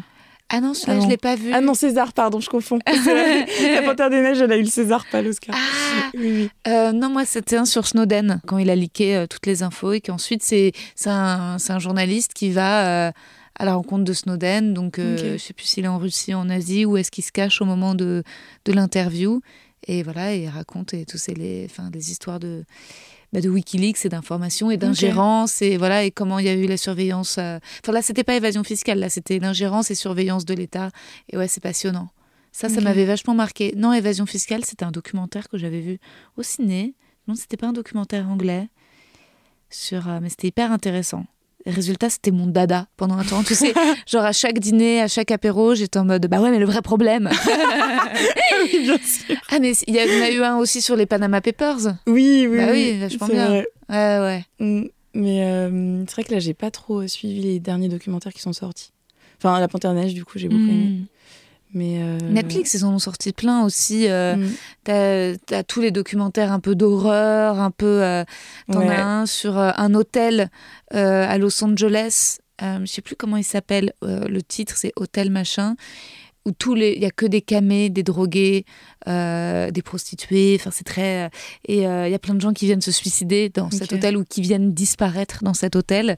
[0.56, 1.10] Ah non, celui-là, Ah je non.
[1.10, 1.52] l'ai pas vu.
[1.52, 2.78] Ah non, César, pardon, je confonds.
[2.88, 5.56] La Panthère des Neiges, elle a eu le César, pas l'Oscar.
[5.58, 6.50] Ah Oui, oui.
[6.68, 9.94] Euh, non, moi, c'était un sur Snowden, quand il a leaké euh, toutes les infos
[9.94, 13.12] et qu'ensuite, c'est c'est un, un journaliste qui va euh,
[13.58, 14.74] à la rencontre de Snowden.
[14.76, 17.60] Donc, je sais plus s'il est en Russie, en Asie, ou est-ce qu'il se cache
[17.62, 18.24] au moment de,
[18.66, 19.42] de l'interview.
[19.88, 22.64] Et voilà, il raconte et tous les, enfin, des histoires de,
[23.34, 26.68] bah, de Wikileaks et d'informations et d'ingérence et voilà et comment il y a eu
[26.68, 27.38] la surveillance.
[27.40, 30.92] euh, Enfin là, c'était pas évasion fiscale, là, c'était l'ingérence et surveillance de l'État.
[31.30, 32.10] Et ouais, c'est passionnant.
[32.52, 33.74] Ça, ça m'avait vachement marqué.
[33.76, 36.00] Non, évasion fiscale, c'était un documentaire que j'avais vu
[36.38, 36.94] au ciné.
[37.28, 38.70] Non, c'était pas un documentaire anglais
[39.72, 41.26] sur, euh, mais c'était hyper intéressant.
[41.66, 43.42] Résultat, c'était mon dada pendant un temps.
[43.44, 43.74] Tu sais,
[44.08, 46.82] genre à chaque dîner, à chaque apéro, j'étais en mode bah ouais, mais le vrai
[46.82, 47.30] problème.
[48.64, 49.36] oui, bien sûr.
[49.50, 51.96] Ah, mais il y en a eu un aussi sur les Panama Papers.
[52.08, 52.58] Oui, oui.
[52.58, 53.48] Bah oui, vachement bien.
[53.50, 53.68] Vrai.
[53.90, 54.46] Ouais, ouais.
[54.60, 58.42] Mm, mais euh, c'est vrai que là, j'ai pas trop suivi les derniers documentaires qui
[58.42, 58.92] sont sortis.
[59.38, 61.02] Enfin, La Panthère Neige, du coup, j'ai beaucoup aimé.
[61.74, 61.78] Mm.
[61.78, 64.08] Mais euh, Netflix, ils en ont sorti plein aussi.
[64.10, 64.36] Euh,
[64.84, 68.04] T'as as tous les documentaires un peu d'horreur, un peu.
[68.04, 68.24] Euh,
[68.72, 70.50] T'en as un sur un hôtel
[70.92, 72.38] à Los Angeles.
[72.62, 73.94] je sais plus comment il s'appelle.
[74.02, 75.76] le titre, c'est Hôtel machin
[76.46, 78.66] où tous les, il y a que des camés, des drogués,
[79.08, 80.58] euh, des prostituées.
[80.60, 81.30] Enfin, c'est très
[81.68, 84.18] et euh, il y a plein de gens qui viennent se suicider dans cet hôtel
[84.18, 86.18] ou qui viennent disparaître dans cet hôtel.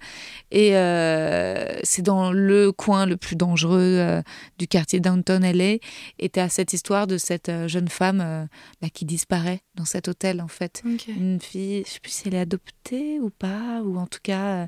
[0.52, 4.22] Et euh, c'est dans le coin le plus dangereux
[4.58, 5.78] du quartier downtown LA.
[6.20, 8.48] Et tu as cette histoire de cette jeune femme
[8.82, 10.82] bah, qui disparaît dans cet hôtel en fait.
[11.08, 14.68] Une fille, je sais plus si elle est adoptée ou pas, ou en tout cas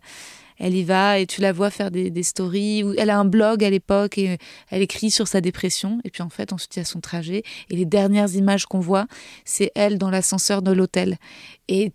[0.59, 2.83] elle y va et tu la vois faire des, stories.
[2.83, 4.37] Où elle a un blog à l'époque et
[4.69, 5.99] elle écrit sur sa dépression.
[6.03, 7.43] Et puis en fait, ensuite, il y a son trajet.
[7.69, 9.07] Et les dernières images qu'on voit,
[9.45, 11.17] c'est elle dans l'ascenseur de l'hôtel.
[11.69, 11.91] Et,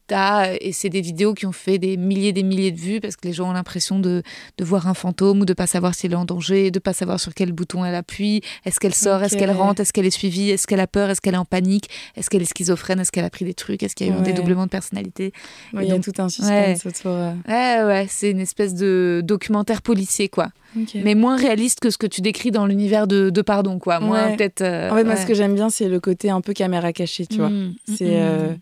[0.61, 3.17] et c'est des vidéos qui ont fait des milliers et des milliers de vues parce
[3.17, 4.23] que les gens ont l'impression de,
[4.59, 6.93] de, voir un fantôme ou de pas savoir si elle est en danger, de pas
[6.93, 8.43] savoir sur quel bouton elle appuie.
[8.67, 9.23] Est-ce qu'elle sort?
[9.23, 9.81] Est-ce qu'elle rentre?
[9.81, 10.51] Est-ce qu'elle est suivie?
[10.51, 11.09] Est-ce qu'elle a peur?
[11.09, 11.89] Est-ce qu'elle est en panique?
[12.17, 13.01] Est-ce qu'elle est schizophrène?
[13.01, 13.83] Est-ce qu'elle a pris des trucs?
[13.83, 15.33] Est-ce qu'il y a eu un dédoublement de personnalité?
[15.73, 17.13] Il y a tout un suspense autour.
[17.13, 17.33] Euh.
[17.49, 20.49] Ouais, ouais, c'est une espèce de documentaire policier, quoi.
[20.95, 24.01] Mais moins réaliste que ce que tu décris dans l'univers de, de, Pardon, quoi.
[24.01, 24.63] Moins peut-être.
[24.63, 27.27] Euh, en fait, moi, ce que j'aime bien, c'est le côté un peu caméra cachée,
[27.27, 27.51] tu vois.
[27.51, 28.05] Mmh, c'est.
[28.05, 28.55] Mmh, euh,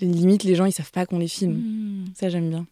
[0.00, 1.54] limite, les gens, ils savent pas qu'on les filme.
[1.54, 2.04] Hmm.
[2.14, 2.66] Ça, j'aime bien.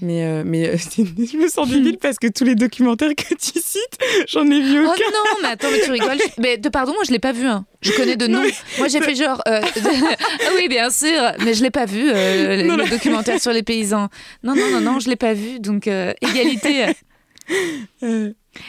[0.00, 3.60] Mais, euh, mais euh, je me sens débile parce que tous les documentaires que tu
[3.60, 5.02] cites, j'en ai vu oh aucun.
[5.06, 6.18] Oh non, mais attends, mais tu rigoles.
[6.38, 7.46] mais de pardon, moi je l'ai pas vu.
[7.46, 7.66] Hein.
[7.82, 8.42] Je connais de nom.
[8.78, 9.42] Moi j'ai fait genre.
[9.48, 14.08] Euh, ah oui, bien sûr, mais je l'ai pas vu le, documentaire sur les paysans.
[14.42, 15.60] Non, non, non, non, je l'ai pas vu.
[15.60, 16.86] Donc égalité.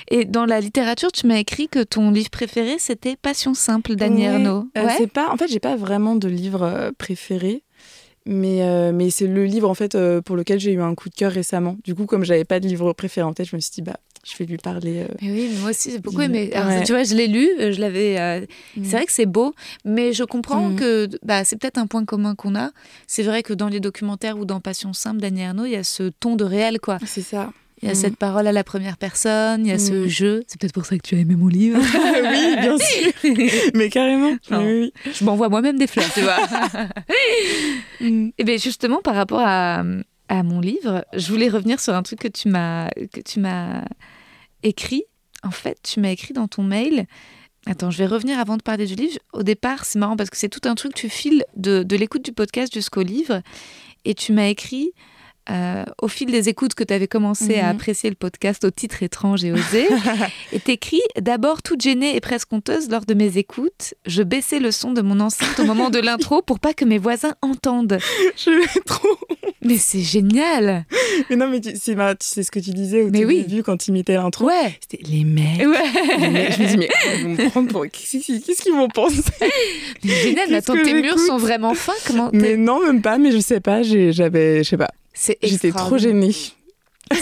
[0.10, 4.24] Et dans la littérature, tu m'as écrit que ton livre préféré, c'était Passion simple d'Annie
[4.24, 4.68] Ernaux.
[4.78, 7.64] Euh, pas, en fait, j'ai pas vraiment de livre euh, préféré.
[8.28, 11.16] Mais, euh, mais c'est le livre en fait pour lequel j'ai eu un coup de
[11.16, 11.78] cœur récemment.
[11.84, 13.98] Du coup, comme j'avais pas de livre préféré en tête, je me suis dit bah
[14.24, 15.08] je vais lui parler.
[15.24, 16.52] oui, mais moi aussi j'ai beaucoup aimé.
[16.86, 18.48] tu vois, je l'ai lu, je l'avais.
[18.78, 18.84] Mm.
[18.84, 20.76] C'est vrai que c'est beau, mais je comprends mm.
[20.76, 22.70] que bah, c'est peut-être un point commun qu'on a.
[23.08, 25.84] C'est vrai que dans les documentaires ou dans Passion simple d'Annie Ernaux, il y a
[25.84, 27.00] ce ton de réel quoi.
[27.08, 27.52] C'est ça.
[27.82, 30.44] Il y a cette parole à la première personne, il y a ce jeu.
[30.48, 31.80] C'est peut-être pour ça que tu as aimé mon livre.
[31.94, 33.12] oui, bien sûr.
[33.74, 34.34] Mais carrément.
[34.52, 36.38] Oui, Je m'envoie moi-même des fleurs, tu vois.
[38.38, 39.84] Et bien justement, par rapport à,
[40.30, 43.84] à, mon livre, je voulais revenir sur un truc que tu m'as que tu m'as
[44.62, 45.04] écrit.
[45.44, 47.08] En fait, tu m'as écrit dans ton mail.
[47.66, 49.18] Attends, je vais revenir avant de parler du livre.
[49.34, 52.24] Au départ, c'est marrant parce que c'est tout un truc, tu files de, de l'écoute
[52.24, 53.42] du podcast jusqu'au livre.
[54.06, 54.94] Et tu m'as écrit
[55.50, 57.76] euh, au fil des écoutes que tu avais commencé à mhm.
[57.76, 59.88] apprécier le podcast au titre étrange et osé,
[60.54, 64.72] et t'écris d'abord toute gênée et presque honteuse lors de mes écoutes, je baissais le
[64.72, 67.98] son de mon enceinte au moment de l'intro pour pas que mes voisins entendent.
[68.38, 68.52] Je
[68.86, 69.18] trop.
[69.64, 70.86] Mais c'est génial.
[71.30, 73.44] Mais non, mais tu, c'est, tu sais ce que tu disais au mais oui.
[73.44, 74.46] début quand tu imitais l'intro.
[74.46, 74.78] Ouais.
[74.80, 75.60] C'était les mecs.
[75.60, 76.52] Ouais.
[76.52, 79.22] Je me dis mais ils vont me prendre pour qu'est-ce, qu'ils vont penser?
[80.04, 80.54] Mais génial.
[80.54, 81.94] Attends, tes murs sont vraiment fins.
[82.06, 83.18] Comment Mais non, même pas.
[83.18, 83.82] Mais je sais pas.
[83.84, 84.92] j'avais, je sais pas.
[85.14, 86.34] J'étais trop gênée.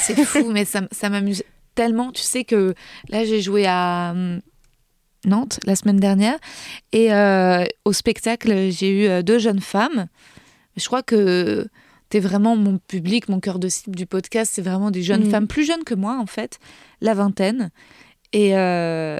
[0.02, 1.44] C'est fou, mais ça, ça m'amuse
[1.76, 2.12] tellement.
[2.12, 2.74] Tu sais que
[3.10, 4.42] là, j'ai joué à hum,
[5.26, 6.38] Nantes la semaine dernière
[6.92, 10.08] et euh, au spectacle, j'ai eu euh, deux jeunes femmes.
[10.78, 11.68] Je crois que
[12.10, 14.52] tu es vraiment mon public, mon cœur de cible du podcast.
[14.54, 15.32] C'est vraiment des jeunes mm.
[15.32, 16.60] femmes, plus jeunes que moi en fait,
[17.02, 17.70] la vingtaine.
[18.32, 19.20] Et, euh,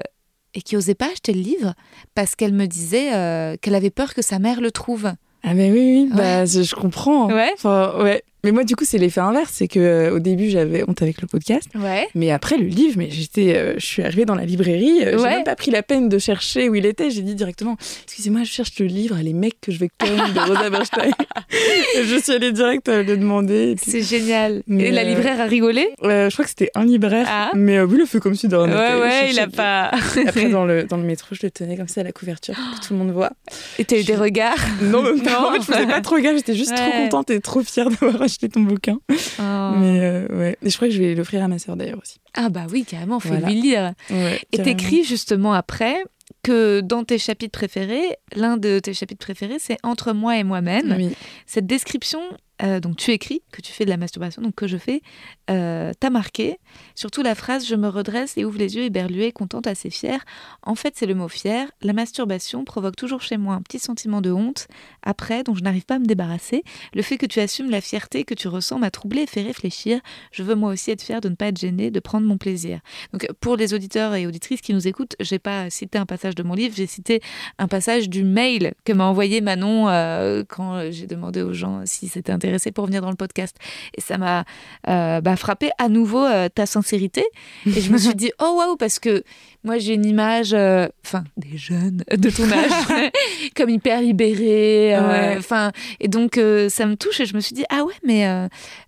[0.54, 1.74] et qui n'osaient pas acheter le livre
[2.14, 5.12] parce qu'elle me disait qu'elle avait peur que sa mère le trouve.
[5.42, 7.28] Ah mais oui, oui, bah, je, comprends.
[7.28, 7.50] Ouais.
[7.54, 8.22] Enfin, ouais.
[8.44, 9.50] Mais moi, du coup, c'est l'effet inverse.
[9.52, 11.68] C'est que euh, au début, j'avais honte avec le podcast.
[11.74, 12.08] Ouais.
[12.14, 15.04] Mais après, le livre, mais j'étais, euh, je suis arrivée dans la librairie.
[15.04, 17.10] Euh, j'ai même pas pris la peine de chercher où il était.
[17.10, 20.40] J'ai dit directement, excusez-moi, je cherche le livre, les mecs que je vais connaître de
[20.40, 21.12] Rosa Bernstein.
[21.94, 23.76] je suis allée direct le demander.
[23.82, 24.62] C'est génial.
[24.68, 25.88] et la libraire a rigolé?
[26.02, 27.26] Je crois que c'était un libraire.
[27.28, 27.50] Ah.
[27.54, 29.90] Mais oui, a fait comme si dans Ouais, ouais, il a pas.
[30.26, 32.80] après, dans le, dans le métro, je le tenais comme ça à la couverture pour
[32.80, 33.30] que tout le monde voit.
[33.78, 34.58] Et t'as eu des regards?
[34.82, 35.30] Non, même pas.
[35.50, 36.36] En fait, je faisais pas trop gaffe.
[36.36, 38.98] J'étais juste trop contente et trop fière d'avoir acheté ton bouquin.
[39.10, 39.72] Oh.
[39.78, 40.58] Mais euh, ouais.
[40.62, 42.20] Et je crois que je vais l'offrir à ma sœur d'ailleurs aussi.
[42.34, 43.94] Ah bah oui, carrément, faut lui lire.
[44.10, 46.02] et t'écris justement après
[46.42, 51.10] que dans tes chapitres préférés, l'un de tes chapitres préférés, c'est Entre moi et moi-même.
[51.46, 52.20] Cette description,
[52.62, 55.02] euh, donc tu écris que tu fais de la masturbation, donc que je fais,
[55.50, 56.58] euh, t'as marqué.
[57.00, 60.22] Surtout la phrase Je me redresse et ouvre les yeux éberluée, contente, assez fière.
[60.62, 61.66] En fait, c'est le mot fier.
[61.80, 64.68] La masturbation provoque toujours chez moi un petit sentiment de honte,
[65.02, 66.62] après, dont je n'arrive pas à me débarrasser.
[66.92, 69.98] Le fait que tu assumes la fierté que tu ressens m'a troublé et fait réfléchir.
[70.30, 72.80] Je veux moi aussi être fière de ne pas être gênée, de prendre mon plaisir.
[73.14, 76.42] Donc, pour les auditeurs et auditrices qui nous écoutent, j'ai pas cité un passage de
[76.42, 77.22] mon livre, j'ai cité
[77.58, 82.08] un passage du mail que m'a envoyé Manon euh, quand j'ai demandé aux gens si
[82.08, 83.56] c'était intéressé pour venir dans le podcast.
[83.96, 84.44] Et ça m'a
[84.86, 87.24] euh, bah, frappé à nouveau euh, ta sincérité.
[87.66, 89.22] Et je me suis dit, oh waouh, parce que
[89.64, 93.10] moi j'ai une image, euh, enfin, des jeunes de ton âge,
[93.56, 94.96] comme hyper libérés.
[95.36, 96.34] Enfin, et donc
[96.68, 98.26] ça me touche et je me suis dit, ah ouais, mais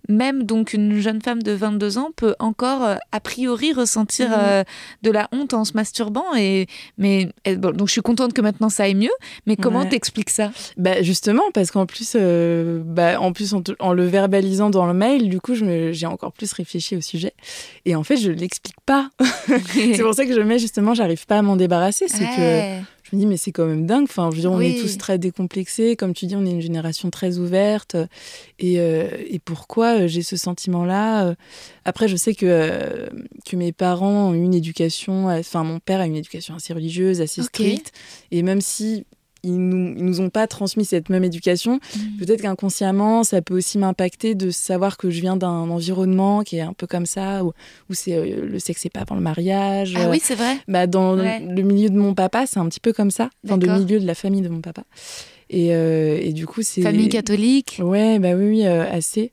[0.09, 2.81] même donc une jeune femme de 22 ans peut encore
[3.11, 4.63] a priori ressentir mmh.
[5.03, 6.35] de la honte en se masturbant.
[6.35, 9.13] Et, mais, donc je suis contente que maintenant ça aille mieux.
[9.45, 10.51] Mais comment t'expliques ça?
[10.77, 15.39] Bah, Justement, parce qu'en plus, bah, en plus en, le verbalisant dans le mail, du
[15.39, 17.33] coup, j'ai encore plus réfléchi au sujet.
[17.85, 19.09] Et en fait, je l'explique pas.
[19.73, 22.07] c'est pour ça que je mets justement, j'arrive pas à m'en débarrasser.
[22.07, 24.05] C'est que je me dis, mais c'est quand même dingue.
[24.09, 25.95] Enfin, je veux dire, on est tous très décomplexés.
[25.95, 27.97] Comme tu dis, on est une génération très ouverte.
[28.59, 31.35] Et, euh, et pourquoi euh, j'ai ce sentiment-là euh,
[31.83, 33.09] Après, je sais que,
[33.45, 37.43] que mes parents ont une éducation, enfin, mon père a une éducation assez religieuse, assez
[37.43, 37.91] stricte.
[38.31, 39.05] Et même si
[39.43, 41.75] ils nous, nous ont pas transmis cette même éducation.
[41.95, 42.17] Mm.
[42.19, 46.61] Peut-être qu'inconsciemment, ça peut aussi m'impacter de savoir que je viens d'un environnement qui est
[46.61, 47.51] un peu comme ça, où,
[47.89, 49.95] où c'est euh, le sexe n'est pas avant le mariage.
[49.97, 50.57] Ah oui, c'est vrai.
[50.67, 53.29] Bah, dans le milieu de mon papa, c'est un petit peu comme ça.
[53.43, 54.83] Dans le milieu de la famille de mon papa.
[55.49, 56.81] Et, euh, et du coup, c'est.
[56.81, 59.31] Famille catholique Ouais, bah oui, oui euh, assez.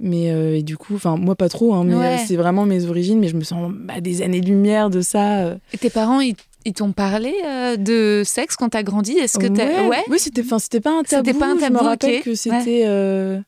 [0.00, 0.24] Mais
[0.58, 3.20] et du coup, enfin moi pas trop, hein, mais c'est vraiment mes origines.
[3.20, 5.54] Mais je me sens bah, des années-lumière de ça.
[5.72, 6.34] Et tes parents, ils
[6.64, 9.12] ils t'ont parlé euh, de sexe quand t'as grandi?
[9.12, 9.88] Est-ce que ouais.
[9.88, 10.04] ouais?
[10.08, 11.26] Oui, c'était, enfin, c'était pas un tabou.
[11.26, 11.78] C'était pas un tabou.
[11.78, 13.40] Je me rappelle que c'était, euh,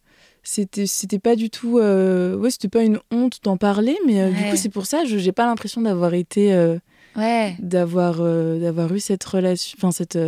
[0.43, 2.37] c'était, c'était pas du tout, euh...
[2.37, 5.19] ouais, c'était pas une honte d'en parler, mais euh, du coup, c'est pour ça, je
[5.19, 6.55] j'ai pas l'impression d'avoir été,
[7.17, 10.19] ouais, d'avoir, d'avoir eu cette relation, enfin cette,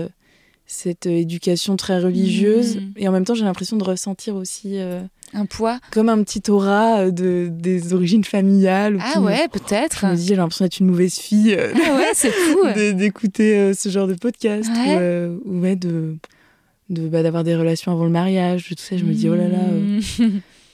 [0.68, 2.92] cette éducation très religieuse, mmh.
[2.98, 4.78] et en même temps, j'ai l'impression de ressentir aussi
[5.34, 8.98] un poids Comme un petit aura euh, de, des origines familiales.
[9.00, 10.00] Ah ouais, peut-être.
[10.02, 11.54] Je me dis, j'ai l'impression d'être une mauvaise fille.
[11.54, 12.58] Euh, ah ouais, c'est fou.
[12.94, 14.70] D'écouter euh, ce genre de podcast.
[14.70, 16.16] Ou, ouais, de,
[16.88, 18.96] de bah, d'avoir des relations avant le mariage, tout ça.
[18.96, 19.58] Je me dis, oh là là.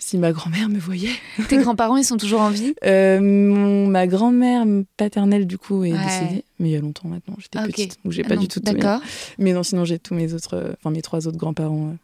[0.04, 1.14] Si ma grand-mère me voyait.
[1.48, 2.74] Tes grands-parents, ils sont toujours en vie?
[2.82, 4.66] Ma grand-mère
[4.98, 7.36] paternelle, du coup, est décédée, mais il y a longtemps maintenant.
[7.38, 9.00] J'étais ah, petite, donc j'ai pas du tout D'accord.
[9.38, 11.94] Mais non, sinon, j'ai tous mes autres, enfin mes trois autres grands-parents.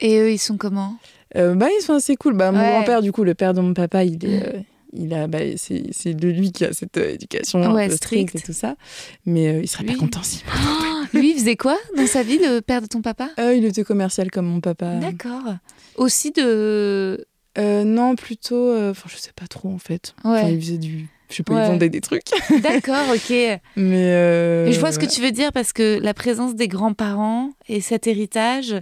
[0.00, 0.96] Et eux, ils sont comment?
[1.36, 2.34] Euh, bah, ils sont assez cool.
[2.34, 4.46] Bah, mon grand-père, du coup, le père de mon papa, il est.
[4.46, 4.60] Euh,
[4.94, 8.52] il a, bah, c'est, de lui qui a cette euh, éducation peu stricte et tout
[8.52, 8.76] ça.
[9.24, 10.42] Mais il serait pas content si.
[11.14, 13.30] lui, il faisait quoi dans sa vie, le père de ton papa?
[13.38, 14.96] Il était commercial comme mon papa.
[14.96, 15.54] D'accord.
[15.96, 17.26] Aussi de.
[17.56, 18.72] Non, plutôt.
[18.90, 20.14] Enfin, je sais pas trop en fait.
[20.24, 21.08] il faisait du.
[21.30, 22.26] Je sais pas, il vendait des trucs.
[22.62, 23.30] D'accord, ok.
[23.30, 27.50] Mais, Mais, je vois ce que tu veux dire parce que la présence des grands-parents
[27.68, 28.74] et cet héritage,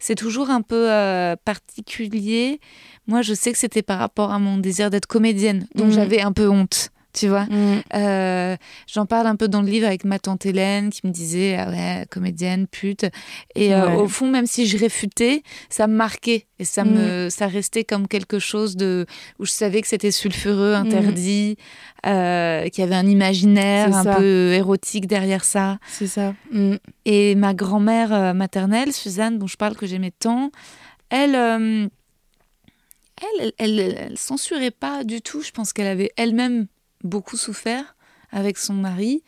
[0.00, 2.58] c'est toujours un peu euh, particulier.
[3.06, 5.92] Moi, je sais que c'était par rapport à mon désir d'être comédienne, dont mhm.
[5.92, 6.90] j'avais un peu honte.
[7.12, 7.82] Tu vois, mhm.
[7.94, 11.56] euh, j'en parle un peu dans le livre avec ma tante Hélène qui me disait
[11.56, 13.04] ah ouais comédienne pute
[13.56, 17.30] et euh, au fond même si je réfutais ça me marquait et ça me mhm.
[17.30, 19.06] ça restait comme quelque chose de
[19.40, 21.56] où je savais que c'était sulfureux interdit
[22.06, 25.78] euh, qu'il y avait un imaginaire un peu érotique derrière ça.
[25.88, 26.34] C'est ça.
[26.50, 26.76] Mm.
[27.04, 30.50] Et ma grand-mère maternelle, Suzanne, dont je parle que j'aimais tant,
[31.10, 31.88] elle, euh,
[33.40, 35.42] elle, elle, censurait pas du tout.
[35.42, 36.66] Je pense qu'elle avait elle-même
[37.02, 37.96] beaucoup souffert
[38.32, 39.22] avec son mari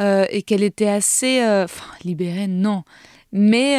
[0.00, 2.84] et qu'elle était assez, enfin, libérée, non,
[3.32, 3.78] mais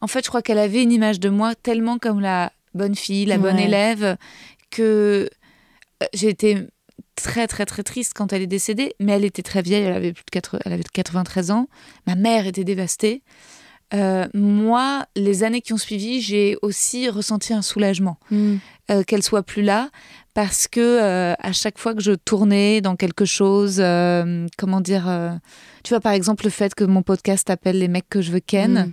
[0.00, 3.26] en fait, je crois qu'elle avait une image de moi tellement comme la bonne fille,
[3.26, 4.16] la bonne élève,
[4.70, 5.28] que
[6.02, 6.66] euh, j'ai été
[7.16, 10.12] très très très triste quand elle est décédée, mais elle était très vieille, elle avait
[10.12, 11.68] plus de 80, elle avait 93 ans.
[12.06, 13.22] Ma mère était dévastée.
[13.92, 18.18] Euh, moi, les années qui ont suivi, j'ai aussi ressenti un soulagement.
[18.90, 19.90] Euh, qu'elle soit plus là,
[20.34, 23.76] parce que à chaque fois que je tournais dans quelque chose,
[24.58, 25.10] comment dire,
[25.82, 28.40] tu vois par exemple le fait que mon podcast s'appelle Les mecs que je veux
[28.40, 28.86] ken.
[28.86, 28.92] Hmm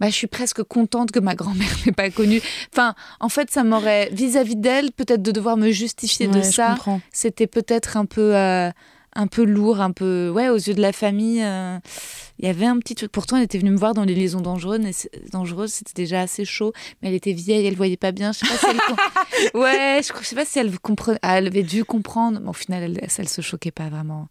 [0.00, 2.40] bah, je suis presque contente que ma grand-mère n'ait pas connu.
[2.72, 6.76] Enfin, en fait, ça m'aurait, vis-à-vis d'elle, peut-être de devoir me justifier de ça,
[7.12, 8.70] c'était peut-être un peu, euh,
[9.14, 11.44] un peu lourd, un peu, ouais, aux yeux de la famille.
[12.38, 13.10] Il y avait un petit truc.
[13.10, 14.80] Pourtant, elle était venue me voir dans les liaisons dangereuses.
[15.32, 16.72] Dangereuses, c'était déjà assez chaud,
[17.02, 18.32] mais elle était vieille, elle voyait pas bien.
[18.32, 21.18] Je sais pas si elle, ouais, je, sais pas si elle comprenait.
[21.22, 22.40] Ah, elle avait dû comprendre.
[22.40, 24.28] Mais au final, elle, elle, se choquait pas vraiment.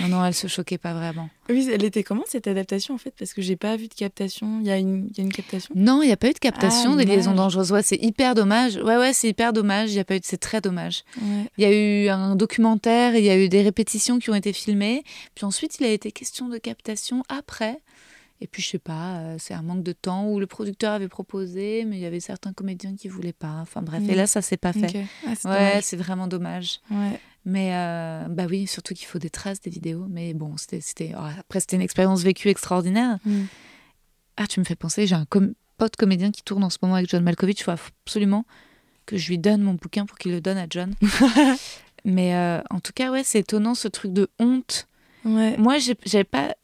[0.00, 1.30] Non, non, elle se choquait pas vraiment.
[1.48, 3.14] Oui, elle était comment cette adaptation en fait?
[3.16, 4.58] Parce que j'ai pas vu de captation.
[4.60, 5.72] Il y, a une, y a une captation?
[5.76, 7.70] Non, il n'y a pas eu de captation ah, des liaisons dangereuses.
[7.72, 8.76] Ouais, c'est hyper dommage.
[8.76, 9.92] Ouais, ouais, c'est hyper dommage.
[9.92, 10.20] Il y a pas eu.
[10.22, 11.04] C'est très dommage.
[11.56, 14.52] Il y a eu un documentaire, il y a eu des répétitions qui ont été
[14.52, 15.04] filmées.
[15.34, 17.80] Puis ensuite, il a été question de captation après.
[18.40, 21.08] Et puis, je sais pas, euh, c'est un manque de temps où le producteur avait
[21.08, 23.60] proposé, mais il y avait certains comédiens qui voulaient pas.
[23.62, 25.06] Enfin bref, et là, ça s'est pas fait.
[25.44, 26.80] Ah, ouais, c'est vraiment dommage.
[26.90, 27.18] Ouais.
[27.46, 30.04] Mais euh, bah oui, surtout qu'il faut des traces, des vidéos.
[30.10, 33.18] Mais bon, c'était, oh, après, c'était une expérience vécue extraordinaire.
[33.24, 33.44] Mm.
[34.36, 35.26] Ah, tu me fais penser, j'ai un
[35.78, 37.60] pote comédien qui tourne en ce moment avec John Malkovich.
[37.60, 38.44] Il faut absolument
[39.06, 40.94] que je lui donne mon bouquin pour qu'il le donne à John.
[42.04, 44.88] mais euh, en tout cas, ouais, c'est étonnant ce truc de honte.
[45.24, 45.56] Ouais.
[45.56, 46.54] Moi, j'avais pas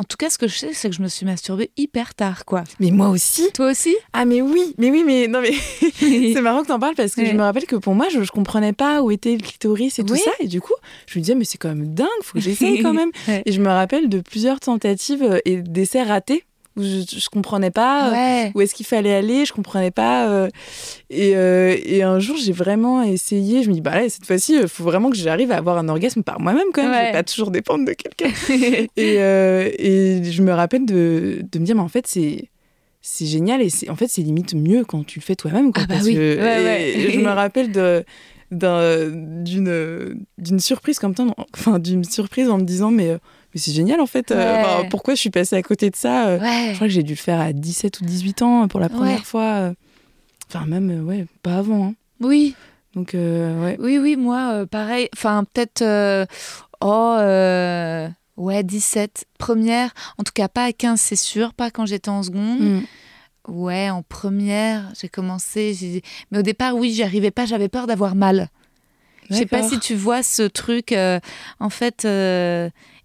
[0.00, 2.44] en tout cas, ce que je sais, c'est que je me suis masturbée hyper tard,
[2.44, 2.62] quoi.
[2.78, 3.50] Mais moi aussi.
[3.52, 3.96] Toi aussi?
[4.12, 5.52] Ah, mais oui, mais oui, mais non, mais
[5.98, 8.30] c'est marrant que t'en parles parce que je me rappelle que pour moi, je, je
[8.30, 10.30] comprenais pas où était le clitoris et tout ça.
[10.38, 10.74] Et du coup,
[11.06, 13.10] je me disais, mais c'est quand même dingue, faut que j'essaye quand même.
[13.44, 16.44] Et je me rappelle de plusieurs tentatives et d'essais ratés
[16.82, 20.28] je, je comprenais pas euh, où est-ce qu'il fallait aller, je comprenais pas.
[20.28, 20.48] Euh,
[21.10, 23.62] et, euh, et, un jour, j'ai vraiment essayé.
[23.62, 25.88] Je me dis, bah là, cette fois-ci, il faut vraiment que j'arrive à avoir un
[25.88, 26.92] orgasme par moi-même quand même.
[26.92, 28.30] Je vais pas toujours dépendre de quelqu'un.
[28.96, 32.48] et, et je me rappelle de, de me dire, mais en fait, c'est
[33.00, 35.94] c'est génial et en fait c'est limite mieux quand tu le fais toi-même ah bah
[36.02, 36.14] oui.
[36.14, 38.04] je me rappelle de
[38.50, 41.14] d'une d'une surprise comme
[41.54, 43.16] enfin d'une surprise en me disant mais
[43.54, 44.30] mais c'est génial en fait.
[44.30, 47.14] Euh, pourquoi je suis passée à côté de ça euh, Je crois que j'ai dû
[47.14, 49.42] le faire à 17 ou 18 ans pour la première fois.
[49.42, 49.74] Euh.
[50.48, 51.88] Enfin, même, ouais, pas avant.
[51.88, 51.94] Hein.
[52.20, 52.54] Oui.
[52.94, 53.76] Donc, ouais.
[53.78, 55.08] Oui, oui, moi, pareil.
[55.14, 55.82] Enfin, peut-être.
[56.80, 57.16] oh,
[58.36, 59.26] ouais, 17.
[59.38, 59.92] Première.
[60.18, 61.54] En tout cas, pas à 15, c'est sûr.
[61.54, 62.60] Pas quand j'étais en seconde.
[62.60, 62.80] Mm.
[63.48, 66.02] Ouais, en première, j'ai commencé.
[66.30, 67.46] Mais au départ, oui, j'y arrivais pas.
[67.46, 68.48] J'avais peur d'avoir mal.
[69.30, 70.94] Je sais pas si tu vois ce truc.
[71.60, 72.06] en fait,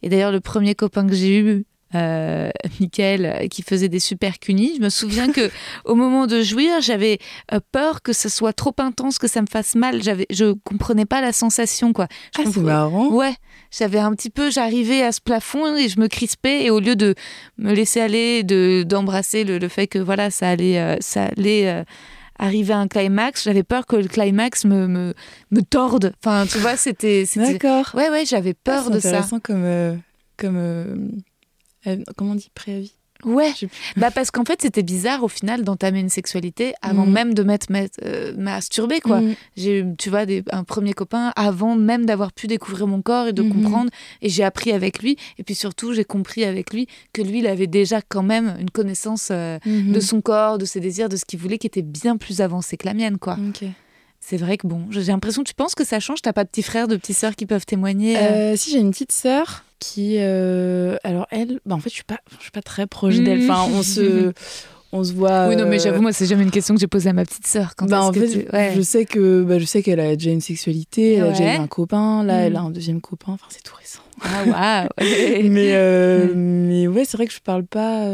[0.04, 4.74] et d'ailleurs, le premier copain que j'ai eu, euh, Michael, qui faisait des super cunis,
[4.78, 5.50] je me souviens que
[5.86, 7.20] au moment de jouir, j'avais
[7.54, 10.04] euh, peur que ce soit trop intense, que ça me fasse mal.
[10.04, 12.08] J'avais, je comprenais pas la sensation, quoi.
[12.38, 13.10] ah, c'est marrant.
[13.10, 13.36] Ouais,
[13.72, 16.96] j'avais un petit peu, j'arrivais à ce plafond et je me crispais et au lieu
[16.96, 17.16] de
[17.58, 21.68] me laisser aller, de d'embrasser le, fait que voilà, ça allait, euh, ça allait.
[21.70, 21.84] Euh,
[22.40, 25.14] arriver à un climax, j'avais peur que le climax me, me,
[25.52, 26.14] me torde.
[26.24, 27.26] Enfin, tu vois, c'était.
[27.36, 27.92] D'accord.
[27.94, 29.02] Ouais, ouais, j'avais peur de ça.
[29.02, 29.64] C'est intéressant comme.
[29.64, 29.96] Euh,
[30.38, 30.96] comme euh,
[31.88, 32.94] euh, comment on dit Préavis?
[33.26, 33.54] Ouais,
[33.98, 37.12] bah parce qu'en fait c'était bizarre au final d'entamer une sexualité avant mm.
[37.12, 37.68] même de m'être
[38.04, 39.22] euh, masturbée quoi.
[39.22, 39.36] Mm.
[39.58, 43.28] J'ai eu tu vois des, un premier copain avant même d'avoir pu découvrir mon corps
[43.28, 43.52] et de mm-hmm.
[43.52, 43.90] comprendre
[44.22, 47.48] et j'ai appris avec lui et puis surtout j'ai compris avec lui que lui il
[47.48, 49.92] avait déjà quand même une connaissance euh, mm-hmm.
[49.92, 52.78] de son corps, de ses désirs, de ce qu'il voulait qui était bien plus avancée
[52.78, 53.38] que la mienne quoi.
[54.26, 56.22] C'est vrai que bon, j'ai l'impression, tu penses que ça change?
[56.22, 58.56] T'as pas de petits frères, de petites sœurs qui peuvent témoigner euh?
[58.56, 62.20] Si, j'ai une petite sœur qui, euh, alors elle, bah en fait, je suis pas,
[62.38, 63.42] je suis pas très proche d'elle.
[63.42, 63.52] Mmh.
[63.52, 64.32] Enfin, on se,
[64.94, 65.50] on se voit.
[65.50, 67.46] Oui, non, mais j'avoue, moi, c'est jamais une question que j'ai posée à ma petite
[67.46, 67.76] sœur.
[67.76, 71.16] Quand bah, en fait, je sais que, bah, je sais qu'elle a déjà une sexualité,
[71.16, 72.24] elle a déjà un copain.
[72.24, 72.66] Là, elle a mmh.
[72.66, 73.34] un deuxième copain.
[73.34, 74.04] Enfin, c'est tout récent.
[74.22, 74.90] Ah waouh.
[75.50, 76.68] mais, euh, mmh.
[76.70, 78.08] mais ouais, c'est vrai que je parle pas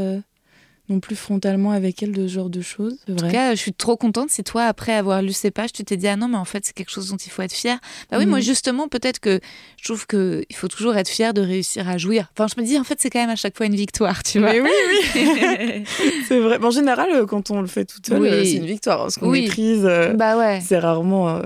[0.90, 2.98] non plus frontalement avec elle de ce genre de choses.
[3.10, 5.84] En tout cas, je suis trop contente si toi, après avoir lu ces pages, tu
[5.84, 7.78] t'es dit ah non, mais en fait, c'est quelque chose dont il faut être fier.
[8.12, 8.42] Bah oui, moi mm.
[8.42, 9.40] justement, peut-être que
[9.78, 12.32] je trouve qu'il faut toujours être fier de réussir à jouir.
[12.34, 14.40] Enfin, je me dis en fait, c'est quand même à chaque fois une victoire, tu
[14.40, 14.52] vois.
[14.52, 14.70] Mais oui,
[15.16, 15.84] oui.
[16.28, 16.58] c'est vrai.
[16.64, 19.00] En général, euh, quand on le fait tout seul, euh, c'est une victoire.
[19.00, 20.60] Parce qu'on maîtrise, euh, bah ouais.
[20.62, 21.42] c'est rarement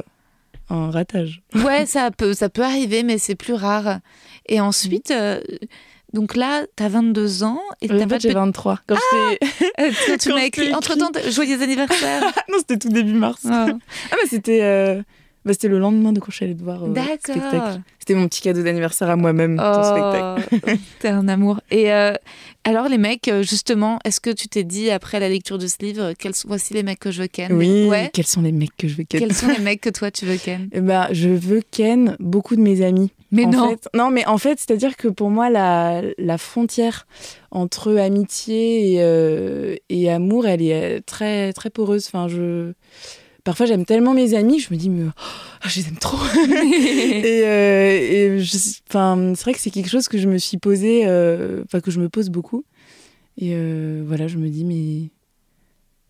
[0.70, 1.42] un ratage.
[1.54, 4.00] Ouais, ça peut, ça peut arriver, mais c'est plus rare.
[4.48, 5.14] Et ensuite.
[6.13, 7.60] Donc là, tu as 22 ans.
[7.82, 8.80] Et en fait, j'ai 23.
[8.88, 9.34] Quand, ah
[9.82, 12.21] euh, tu m'as écrit, entre-temps, joyeux anniversaire.
[12.49, 13.41] non, c'était tout début mars.
[13.49, 13.67] Ah,
[14.12, 14.62] ah mais c'était...
[14.62, 15.02] Euh,
[15.43, 17.82] bah, c'était le lendemain de quand je suis allée te voir au spectacle.
[17.99, 20.78] C'était mon petit cadeau d'anniversaire à moi-même, ton spectacle.
[20.99, 21.60] T'es un amour.
[21.69, 22.13] Et euh,
[22.63, 26.13] alors, les mecs, justement, est-ce que tu t'es dit, après la lecture de ce livre,
[26.17, 27.52] quels sont, voici les mecs que je veux ken?
[27.52, 28.10] Oui, ouais.
[28.13, 29.19] quels sont les mecs que je veux ken?
[29.19, 30.69] Quels sont les mecs que toi, tu veux ken?
[30.71, 33.12] Eh ben, Je veux ken beaucoup de mes amis.
[33.34, 33.76] Mais non.
[33.96, 37.08] non, mais en fait, c'est-à-dire que pour moi, la, la frontière
[37.50, 42.06] entre amitié et, euh, et, amour, elle est très, très poreuse.
[42.08, 42.74] Enfin, je...
[43.43, 46.17] Parfois, j'aime tellement mes amis, je me dis, mais oh, je les aime trop.
[46.63, 51.63] et, euh, et c'est vrai que c'est quelque chose que je me suis posé, euh,
[51.65, 52.63] enfin, que je me pose beaucoup.
[53.38, 53.56] Et
[54.06, 55.10] voilà, je me dis, mais.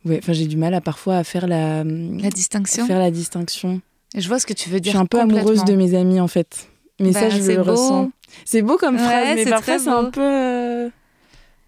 [0.06, 1.86] Ouais, enfin, j'ai du mal à parfois à faire la.
[1.86, 2.86] La distinction.
[2.86, 3.80] faire la distinction.
[4.14, 4.92] je vois ce que tu veux dire.
[4.92, 6.68] Je suis un peu amoureuse de mes amis, en fait.
[7.00, 8.12] Mais ça, bah, je le ressens.
[8.46, 10.22] C'est beau comme phrase, mais parfois c'est un peu.
[10.22, 10.90] Euh,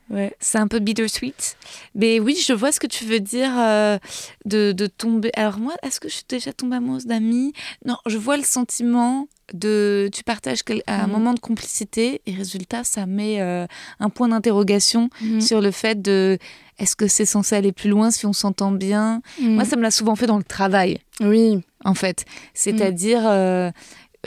[0.09, 0.35] Ouais.
[0.39, 1.57] C'est un peu bittersweet.
[1.95, 3.97] Mais oui, je vois ce que tu veux dire euh,
[4.45, 5.31] de, de, tomber.
[5.35, 7.53] Alors, moi, est-ce que je suis déjà tombée amoureuse d'amis?
[7.85, 10.09] Non, je vois le sentiment de.
[10.13, 11.11] Tu partages un mm.
[11.11, 13.65] moment de complicité et résultat, ça met euh,
[13.99, 15.41] un point d'interrogation mm.
[15.41, 16.37] sur le fait de.
[16.77, 19.21] Est-ce que c'est censé aller plus loin si on s'entend bien?
[19.41, 19.55] Mm.
[19.55, 20.99] Moi, ça me l'a souvent fait dans le travail.
[21.19, 21.61] Oui.
[21.83, 22.25] En fait.
[22.53, 23.21] C'est-à-dire.
[23.25, 23.71] Euh,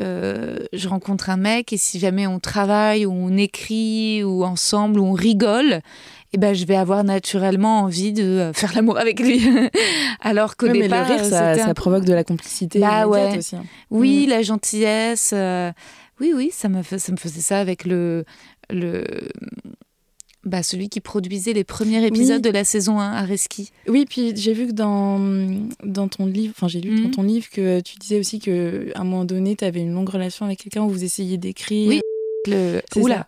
[0.00, 5.00] euh, je rencontre un mec et si jamais on travaille ou on écrit ou ensemble
[5.00, 5.80] ou on rigole,
[6.32, 9.40] eh ben, je vais avoir naturellement envie de euh, faire l'amour avec lui.
[10.20, 13.38] Alors qu'au départ, mais le rire, ça, provoque de la complicité bah, ouais.
[13.38, 13.57] aussi.
[13.57, 13.64] Hein.
[13.90, 14.30] Oui, mm.
[14.30, 15.30] la gentillesse.
[15.34, 15.72] Euh,
[16.20, 18.24] oui, oui, ça me, ça me faisait ça avec le,
[18.70, 19.05] le,
[20.49, 23.70] bah, celui qui produisait les premiers épisodes de la saison 1 à Reski.
[23.88, 25.18] Oui, puis j'ai vu que dans,
[25.84, 27.11] dans ton livre, enfin j'ai lu dans mhm.
[27.11, 28.51] ton livre que tu disais aussi qu'à
[28.94, 31.88] un moment donné, tu avais une longue relation avec quelqu'un où vous essayiez d'écrire.
[31.88, 32.01] Oui,
[32.46, 32.80] le...
[32.96, 33.26] Oula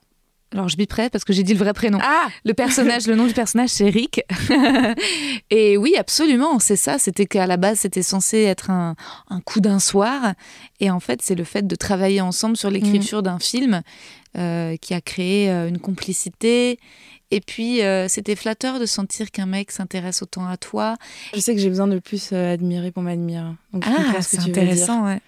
[0.53, 1.99] alors je prêt parce que j'ai dit le vrai prénom.
[2.03, 4.23] Ah le personnage, le nom du personnage, c'est Rick.
[5.51, 6.99] et oui, absolument, c'est ça.
[6.99, 8.97] C'était qu'à la base, c'était censé être un,
[9.29, 10.35] un coup d'un soir.
[10.81, 13.23] Et en fait, c'est le fait de travailler ensemble sur l'écriture mm.
[13.23, 13.83] d'un film
[14.37, 16.81] euh, qui a créé euh, une complicité.
[17.31, 20.97] Et puis, euh, c'était flatteur de sentir qu'un mec s'intéresse autant à toi.
[21.35, 23.53] Je sais que j'ai besoin de plus admirer pour m'admirer.
[23.83, 25.21] Ah, c'est intéressant, ouais.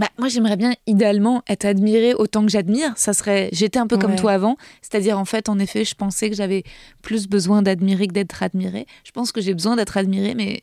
[0.00, 2.94] Bah, moi, j'aimerais bien idéalement être admirée autant que j'admire.
[2.96, 6.30] Ça serait, j'étais un peu comme toi avant, c'est-à-dire en fait, en effet, je pensais
[6.30, 6.62] que j'avais
[7.02, 8.86] plus besoin d'admirer que d'être admirée.
[9.04, 10.62] Je pense que j'ai besoin d'être admirée, mais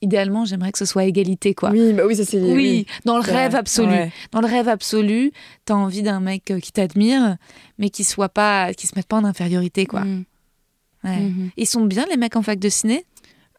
[0.00, 1.68] idéalement, j'aimerais que ce soit égalité, quoi.
[1.68, 2.40] Oui, bah oui, ça c'est.
[2.40, 4.10] Oui, dans le rêve absolu.
[4.32, 5.32] Dans le rêve absolu,
[5.66, 7.36] t'as envie d'un mec euh, qui t'admire,
[7.76, 10.00] mais qui soit pas, qui se mette pas en infériorité, quoi.
[10.00, 10.24] Mm.
[11.04, 11.50] Mm-hmm.
[11.58, 13.04] Ils sont bien les mecs en fac de ciné?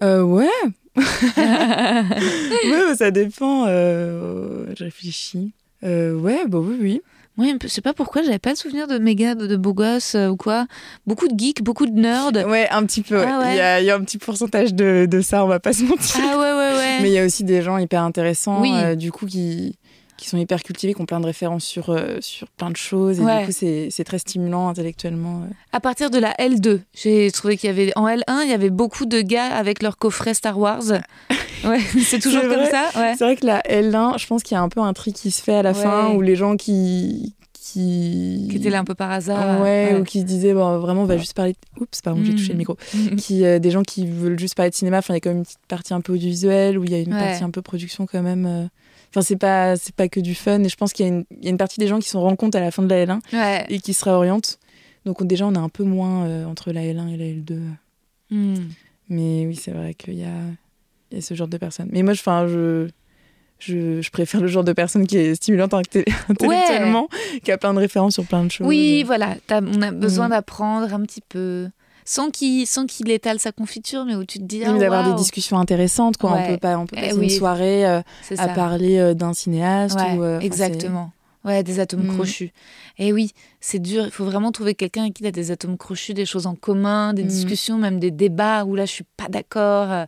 [0.01, 0.47] Euh, ouais,
[0.95, 3.65] ouais, ça dépend.
[3.67, 5.51] Euh, je réfléchis.
[5.83, 7.01] Euh, ouais, bah oui, oui.
[7.37, 10.27] Moi, je sais pas pourquoi, j'avais pas le souvenir de méga de, beaux gosses euh,
[10.27, 10.65] ou quoi.
[11.07, 12.31] Beaucoup de geeks, beaucoup de nerds.
[12.47, 13.21] Ouais, un petit peu.
[13.21, 16.19] Ah il, y a, un petit pourcentage de, de, ça, on va pas se mentir.
[16.21, 17.01] Ah ouais, ouais, ouais.
[17.01, 18.97] Mais il y a aussi des gens hyper intéressants, oui.
[18.97, 19.77] du coup, qui,
[20.19, 23.19] qui sont hyper cultivés, qui ont plein de références sur, euh, sur plein de choses.
[23.19, 25.43] Et du coup, c'est très stimulant intellectuellement.
[25.71, 27.91] À partir de la L2, j'ai trouvé qu'il y avait.
[27.95, 30.83] En L1, il y avait beaucoup de gars avec leur coffret Star Wars.
[31.63, 32.89] ouais, c'est toujours comme ça.
[32.95, 33.15] Ouais.
[33.17, 35.31] C'est vrai que la L1, je pense qu'il y a un peu un tri qui
[35.31, 37.35] se fait à la fin où les gens qui.
[37.53, 38.47] Qui...
[38.49, 39.61] qui étaient là un peu par hasard.
[39.61, 41.55] Ouais, ou qui se disaient, bon, vraiment, on va juste parler.
[41.79, 42.77] Oups, pardon, j'ai touché le micro.
[43.17, 44.97] qui, euh, des gens qui veulent juste parler de cinéma.
[44.97, 46.95] Enfin, il y a quand même une petite partie un peu audiovisuelle, où il y
[46.95, 48.47] a une partie un peu production quand même.
[48.47, 48.65] Euh,
[49.09, 50.63] Enfin, c'est pas, c'est pas que du fun.
[50.63, 51.09] Et je pense qu'il y,
[51.43, 53.05] y, a une partie des gens qui se rendent compte à la fin de la
[53.05, 54.59] L1 et qui se réorientent.
[55.05, 57.59] Donc déjà, on a un peu moins euh, entre la L1 et la L2.
[58.29, 58.69] Hmm.
[59.09, 60.35] Mais oui, c'est vrai qu'il y a,
[61.11, 61.89] y a, ce genre de personnes.
[61.91, 62.87] Mais moi, je, je,
[63.57, 67.09] je, je, préfère le genre de personne qui est stimulante intellectuellement,
[67.43, 68.67] qui a plein de références sur plein de choses.
[68.67, 69.35] Oui, voilà.
[69.49, 70.31] on a besoin hmm.
[70.31, 71.69] d'apprendre un petit peu
[72.09, 75.13] sans qu'il sans qu'il étale sa confiture, mais où tu te dis ah, d'avoir des
[75.13, 76.33] discussions intéressantes quoi.
[76.33, 78.01] On peut pas on peut eh passer une soirée euh,
[78.35, 81.11] à parler euh, d'un cinéaste ou euh, exactement.
[81.45, 82.15] Ouais, des atomes mm.
[82.15, 82.51] crochus.
[82.97, 83.31] Et oui,
[83.61, 84.05] c'est dur.
[84.05, 86.55] Il faut vraiment trouver quelqu'un avec qui il a des atomes crochus, des choses en
[86.55, 87.27] commun, des mm.
[87.27, 89.91] discussions, même des débats où là je suis pas d'accord.
[89.91, 90.05] Euh,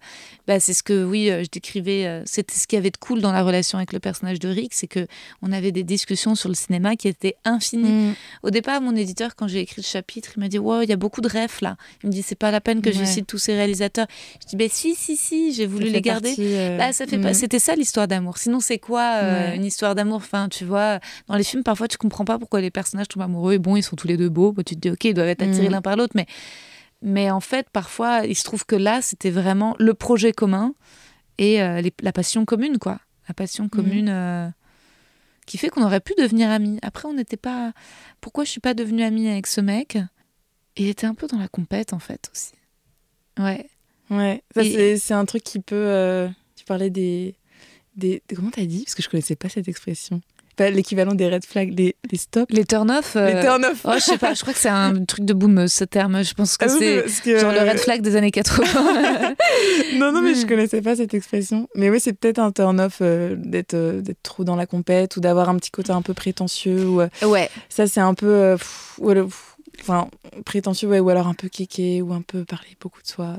[0.47, 2.05] bah, c'est ce que oui, euh, je décrivais.
[2.05, 4.73] Euh, c'était ce qui avait de cool dans la relation avec le personnage de Rick,
[4.73, 5.07] c'est que
[5.41, 8.11] on avait des discussions sur le cinéma qui étaient infinies.
[8.11, 8.15] Mm.
[8.43, 10.93] Au départ, mon éditeur, quand j'ai écrit le chapitre, il m'a dit wow, il y
[10.93, 11.75] a beaucoup de rêves là.
[12.03, 14.07] Il me dit c'est pas la peine que je cite tous ces réalisateurs.
[14.41, 16.35] Je dis ben si si si, j'ai voulu les garder.
[16.77, 17.33] Bah, ça fait pas.
[17.33, 18.37] C'était ça l'histoire d'amour.
[18.37, 19.21] Sinon c'est quoi
[19.53, 20.17] une histoire d'amour?
[20.17, 23.40] Enfin, tu vois dans les films, parfois, tu comprends pas pourquoi les personnages tombent amoureux.
[23.49, 24.53] Et bon, ils sont tous les deux beaux.
[24.57, 25.71] tu te dis, ok, ils doivent être attirés mm.
[25.71, 26.13] l'un par l'autre.
[26.15, 26.27] Mais,
[27.01, 30.75] mais en fait, parfois, il se trouve que là, c'était vraiment le projet commun
[31.39, 32.99] et euh, la passion commune, quoi.
[33.27, 33.69] La passion mm.
[33.69, 34.47] commune euh,
[35.47, 36.77] qui fait qu'on aurait pu devenir amis.
[36.83, 37.73] Après, on n'était pas.
[38.19, 39.97] Pourquoi je suis pas devenue amie avec ce mec?
[40.77, 42.53] Il était un peu dans la compète, en fait, aussi.
[43.39, 43.67] Ouais.
[44.09, 45.75] Ouais, ça, c'est un truc qui peut.
[45.75, 47.35] Euh, tu parlais des.
[47.95, 48.21] des...
[48.35, 48.83] Comment t'as dit?
[48.83, 50.21] Parce que je connaissais pas cette expression
[50.69, 52.51] l'équivalent des red flags, les, les stops.
[52.53, 53.81] Les turn-off Les euh, turn-off.
[53.83, 56.23] Oh, je sais pas, je crois que c'est un truc de boom ce terme.
[56.23, 58.65] Je pense que ah c'est genre le red flag des années 80.
[59.95, 61.67] non, non, mais je connaissais pas cette expression.
[61.75, 65.19] Mais oui, c'est peut-être un turn-off euh, d'être euh, d'être trop dans la compète ou
[65.19, 66.85] d'avoir un petit côté un peu prétentieux.
[66.85, 67.49] Ou, ouais.
[67.69, 68.57] Ça, c'est un peu.
[69.81, 70.07] enfin,
[70.45, 73.37] prétentieux, ouais, ou alors un peu kéké ou un peu parler beaucoup de soi.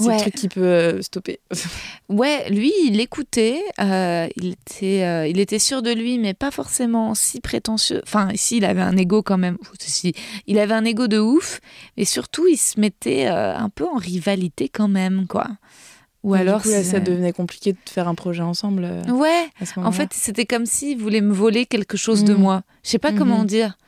[0.00, 0.14] C'est ouais.
[0.14, 1.40] le truc qui peut euh, stopper.
[2.08, 6.50] ouais, lui, il écoutait, euh, il, était, euh, il était sûr de lui, mais pas
[6.50, 8.00] forcément si prétentieux.
[8.04, 9.58] Enfin, ici, il avait un ego quand même.
[10.46, 11.60] il avait un ego de ouf,
[11.98, 15.48] et surtout, il se mettait un peu en rivalité quand même, quoi.
[16.22, 18.88] Ou alors, ça devenait compliqué de faire un projet ensemble.
[19.08, 22.38] ouais, en fait, c'était comme s'il voulait me voler quelque chose de mm.
[22.38, 22.62] moi.
[22.84, 23.46] Je sais pas comment mm-hmm.
[23.46, 23.78] dire.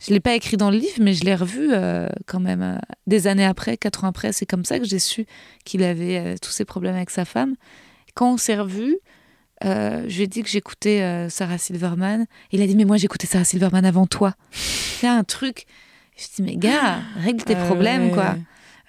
[0.00, 2.78] Je l'ai pas écrit dans le livre, mais je l'ai revu euh, quand même euh,
[3.06, 4.32] des années après, quatre ans après.
[4.32, 5.26] C'est comme ça que j'ai su
[5.64, 7.54] qu'il avait euh, tous ces problèmes avec sa femme.
[8.14, 8.98] Quand on s'est revus,
[9.62, 12.26] je lui ai dit que j'écoutais Sarah Silverman.
[12.52, 14.34] Il a dit mais moi j'écoutais Sarah Silverman avant toi.
[14.52, 15.66] C'est un truc.
[16.16, 18.36] Je dis mais gars, règle tes problèmes quoi.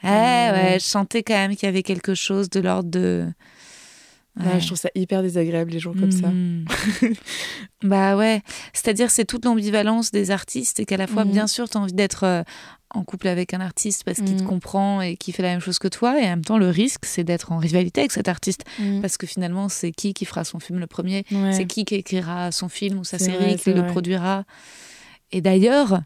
[0.03, 3.25] Ouais, ouais, je sentais quand même qu'il y avait quelque chose de l'ordre de
[4.37, 6.27] je trouve ça hyper désagréable les gens comme ça.
[6.27, 6.65] Hmm.
[7.83, 8.41] bah ouais,
[8.73, 11.31] c'est-à-dire c'est toute l'ambivalence des artistes et qu'à la fois hmm.
[11.31, 12.43] bien sûr tu as envie d'être euh,
[12.89, 14.47] en couple avec un artiste parce qu'il te hmm.
[14.47, 17.05] comprend et qui fait la même chose que toi et en même temps le risque
[17.05, 18.63] c'est d'être en rivalité avec cet artiste
[19.01, 22.51] parce que finalement c'est qui qui fera son film le premier, c'est qui qui écrira
[22.51, 24.43] son film ou sa série, qui le produira.
[25.31, 26.01] Et d'ailleurs,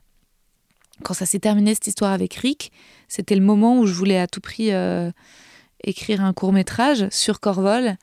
[1.03, 2.71] quand ça s'est terminé cette histoire avec Rick,
[3.07, 5.11] c'était le moment où je voulais à tout prix euh,
[5.83, 7.97] écrire un court métrage sur Corvol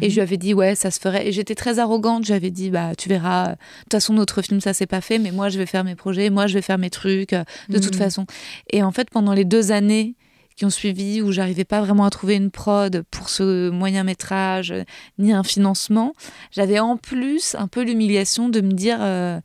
[0.00, 1.26] et je lui avais dit, ouais, ça se ferait.
[1.26, 2.24] Et j'étais très arrogante.
[2.24, 3.48] J'avais dit, bah, tu verras.
[3.48, 5.94] De toute façon, notre film, ça s'est pas fait, mais moi, je vais faire mes
[5.94, 7.98] projets, moi, je vais faire mes trucs, euh, de toute mhm.
[7.98, 8.26] façon.
[8.70, 10.14] Et en fait, pendant les deux années
[10.56, 14.70] qui ont suivi, où j'arrivais pas vraiment à trouver une prod pour ce moyen métrage,
[14.70, 14.84] euh,
[15.18, 16.14] ni un financement,
[16.50, 18.98] j'avais en plus un peu l'humiliation de me dire.
[19.00, 19.40] Euh,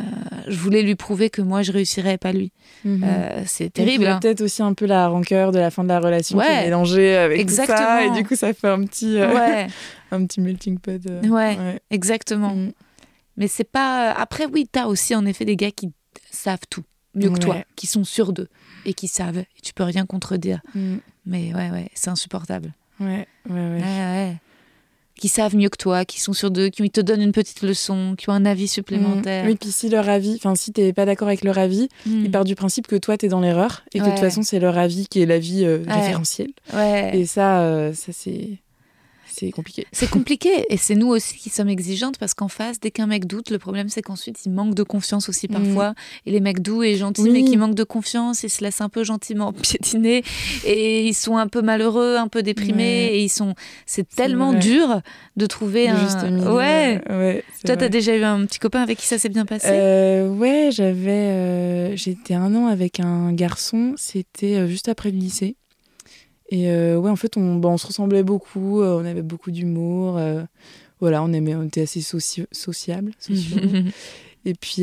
[0.00, 0.02] euh,
[0.48, 2.50] je voulais lui prouver que moi je réussirais pas lui.
[2.84, 3.04] Mhm.
[3.04, 4.06] Euh, c'est terrible.
[4.06, 4.20] Hein.
[4.20, 7.16] Peut-être aussi un peu la rancœur de la fin de la relation qui est mélangée
[7.16, 7.76] avec exactement.
[7.76, 9.66] tout ça et du coup ça fait un petit euh,
[10.10, 11.02] un petit melting pot.
[11.28, 12.54] Ouais, exactement.
[12.54, 12.72] Mhm.
[13.36, 14.12] Mais c'est pas.
[14.12, 15.90] Après oui, t'as aussi en effet des gars qui
[16.30, 16.84] savent tout
[17.14, 18.48] mieux que toi, qui sont sûrs d'eux
[18.86, 19.38] et qui savent.
[19.38, 20.60] Et tu peux rien contredire.
[20.74, 21.00] Mhm.
[21.26, 22.72] Mais ouais ouais, c'est insupportable.
[22.98, 24.36] Ouais ouais ouais.
[25.22, 27.62] Ouais qui savent mieux que toi, qui sont sur d'eux, qui te donnent une petite
[27.62, 29.44] leçon, qui ont un avis supplémentaire.
[29.44, 29.48] Mmh.
[29.48, 32.24] Oui, puis si leur avis, enfin si t'es pas d'accord avec leur avis, mmh.
[32.24, 34.58] ils partent du principe que toi t'es dans l'erreur et que de toute façon c'est
[34.58, 36.50] leur avis qui est l'avis euh, référentiel.
[36.74, 37.16] Ouais.
[37.16, 38.58] Et ça, euh, ça c'est
[39.32, 39.86] c'est compliqué.
[39.92, 43.26] C'est compliqué et c'est nous aussi qui sommes exigeantes parce qu'en face, dès qu'un mec
[43.26, 45.52] doute, le problème c'est qu'ensuite il manque de confiance aussi mm.
[45.52, 45.94] parfois.
[46.26, 48.88] Et les mecs doux et gentils mais qui manquent de confiance, ils se laissent un
[48.88, 50.22] peu gentiment piétiner
[50.64, 53.54] et ils sont un peu malheureux, un peu déprimés et ils sont.
[53.86, 55.00] C'est tellement dur
[55.36, 55.98] de trouver un.
[55.98, 57.00] Juste ouais.
[57.10, 59.68] ouais Toi, t'as déjà eu un petit copain avec qui ça s'est bien passé?
[59.70, 61.10] Euh, Ouais, j'avais.
[61.10, 63.94] Euh, j'étais un an avec un garçon.
[63.96, 65.56] C'était euh, juste après le lycée.
[66.52, 69.50] Et euh, ouais, en fait, on, bah, on se ressemblait beaucoup, euh, on avait beaucoup
[69.50, 70.18] d'humour.
[70.18, 70.42] Euh,
[71.00, 73.12] voilà, on, aimait, on était assez soci sociables.
[74.44, 74.82] Et puis.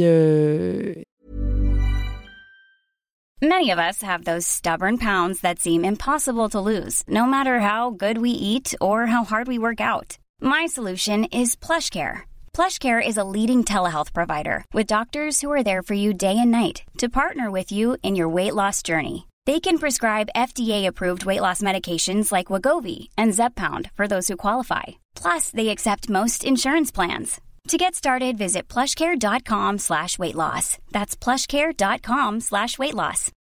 [3.42, 7.92] Many of us have those stubborn pounds that seem impossible to lose, no matter how
[7.92, 10.18] good we eat or how hard we work out.
[10.42, 12.24] My solution is PlushCare.
[12.54, 16.52] PlushCare is a leading telehealth provider with doctors who are there for you day and
[16.52, 19.29] night to partner with you in your weight loss journey.
[19.46, 24.84] They can prescribe FDA-approved weight loss medications like Wagovi and Zepbound for those who qualify.
[25.16, 27.40] Plus, they accept most insurance plans.
[27.70, 30.78] To get started, visit plushcare.com slash weight loss.
[30.92, 33.32] That's plushcare.com slash weight loss.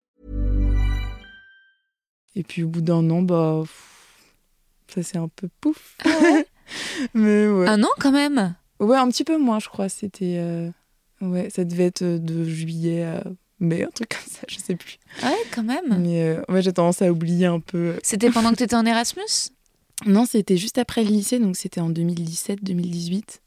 [2.36, 3.64] Et puis au bout d'un an, bah,
[4.88, 5.98] ça c'est un peu pouf.
[6.06, 6.42] Ah
[7.14, 7.68] Mais ouais.
[7.68, 8.56] Un an quand même?
[8.80, 9.90] Ouais, un petit peu moins, je crois.
[9.90, 10.38] C'était...
[10.38, 10.70] Euh...
[11.22, 13.24] Ouais, ça devait être de juillet à
[13.60, 14.98] mais un truc comme ça, je sais plus.
[15.24, 15.98] Ouais, quand même.
[16.00, 17.96] Mais euh, j'ai tendance à oublier un peu.
[18.04, 19.24] C'était pendant que tu étais en Erasmus?
[20.06, 23.42] Non, c'était juste après le lycée, donc c'était en 2017-2018.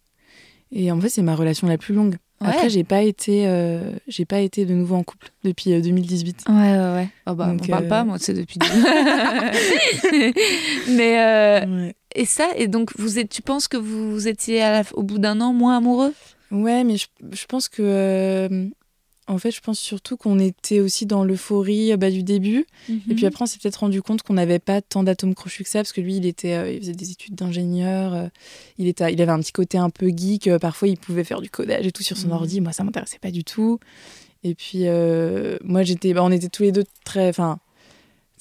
[0.72, 2.16] Et en fait, c'est ma relation la plus longue.
[2.40, 6.44] Après, j'ai pas été, euh, j'ai pas été de nouveau en couple depuis 2018.
[6.46, 7.08] Euh, ouais, ouais, ouais.
[7.26, 8.58] Oh bah, on parle pas, moi, c'est depuis.
[10.88, 15.40] mais et ça, et donc vous êtes, tu penses que vous étiez au bout d'un
[15.40, 16.12] an moins amoureux?
[16.50, 18.68] Ouais, mais je, je pense que
[19.32, 22.66] en fait, je pense surtout qu'on était aussi dans l'euphorie bah, du début.
[22.88, 23.24] Et puis mhm.
[23.24, 25.92] après, on s'est peut-être rendu compte qu'on n'avait pas tant d'atomes crochus que ça, parce
[25.92, 28.14] que lui, il, était, euh, il faisait des études d'ingénieur.
[28.14, 28.28] Euh,
[28.78, 30.48] il, était, il avait un petit côté un peu geek.
[30.48, 32.34] Euh, parfois, il pouvait faire du codage et tout sur son mhm.
[32.34, 32.60] ordi.
[32.60, 33.78] Moi, ça m'intéressait pas du tout.
[34.44, 34.84] Et puis,
[35.64, 37.28] moi, j'étais, bah, on était tous les deux très.
[37.28, 37.58] Enfin,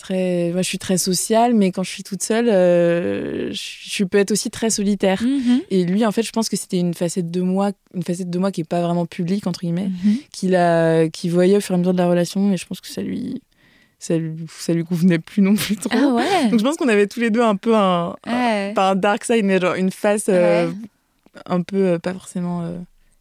[0.02, 4.18] très, moi, je suis très sociale, mais quand je suis toute seule, euh, je, peux
[4.18, 5.22] être aussi très solitaire.
[5.22, 5.62] Mhm.
[5.70, 8.40] Et lui, en fait, je pense que c'était une facette de moi, une facette de
[8.40, 10.18] moi qui est pas vraiment publique entre guillemets, mhm.
[10.32, 12.42] qu'il a, qui voyait au fur et à mesure de la relation.
[12.48, 13.42] Mais je pense que ça lui,
[14.00, 16.18] ça lui, ça lui convenait plus non plus trop.
[16.20, 19.24] Ah Donc je pense qu'on avait tous les deux un peu un, pas un dark
[19.24, 20.72] side, mais genre une face euh,
[21.46, 22.60] un peu euh, pas forcément.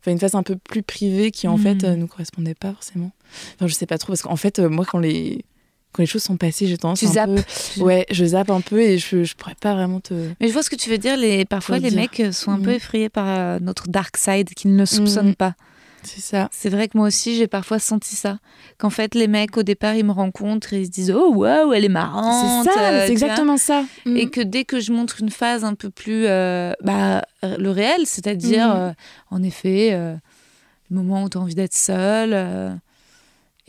[0.00, 1.62] Enfin, une face un peu plus privée qui en mhm.
[1.62, 3.12] fait nous correspondait pas forcément.
[3.54, 5.44] Enfin, je sais pas trop parce qu'en fait, moi, quand les
[5.92, 7.42] quand les choses sont passées, j'ai tendance tu un peu...
[7.82, 10.14] Ouais, je zappe un peu et je, je pourrais pas vraiment te...
[10.40, 11.16] Mais je vois ce que tu veux dire.
[11.16, 11.44] Les...
[11.44, 12.74] Parfois, les mecs sont un peu mm.
[12.74, 15.36] effrayés par euh, notre dark side qu'ils ne soupçonnent mm.
[15.36, 15.54] pas.
[16.02, 16.48] C'est ça.
[16.52, 18.38] C'est vrai que moi aussi, j'ai parfois senti ça.
[18.78, 21.74] Qu'en fait, les mecs, au départ, ils me rencontrent et ils se disent Oh, waouh,
[21.74, 22.66] elle est marrante.
[22.66, 23.84] C'est ça, c'est exactement ça.
[24.06, 24.16] Mm.
[24.16, 26.24] Et que dès que je montre une phase un peu plus.
[26.26, 28.92] Euh, bah, le réel, c'est-à-dire, euh,
[29.30, 32.80] en effet, le moment où tu as envie d'être seule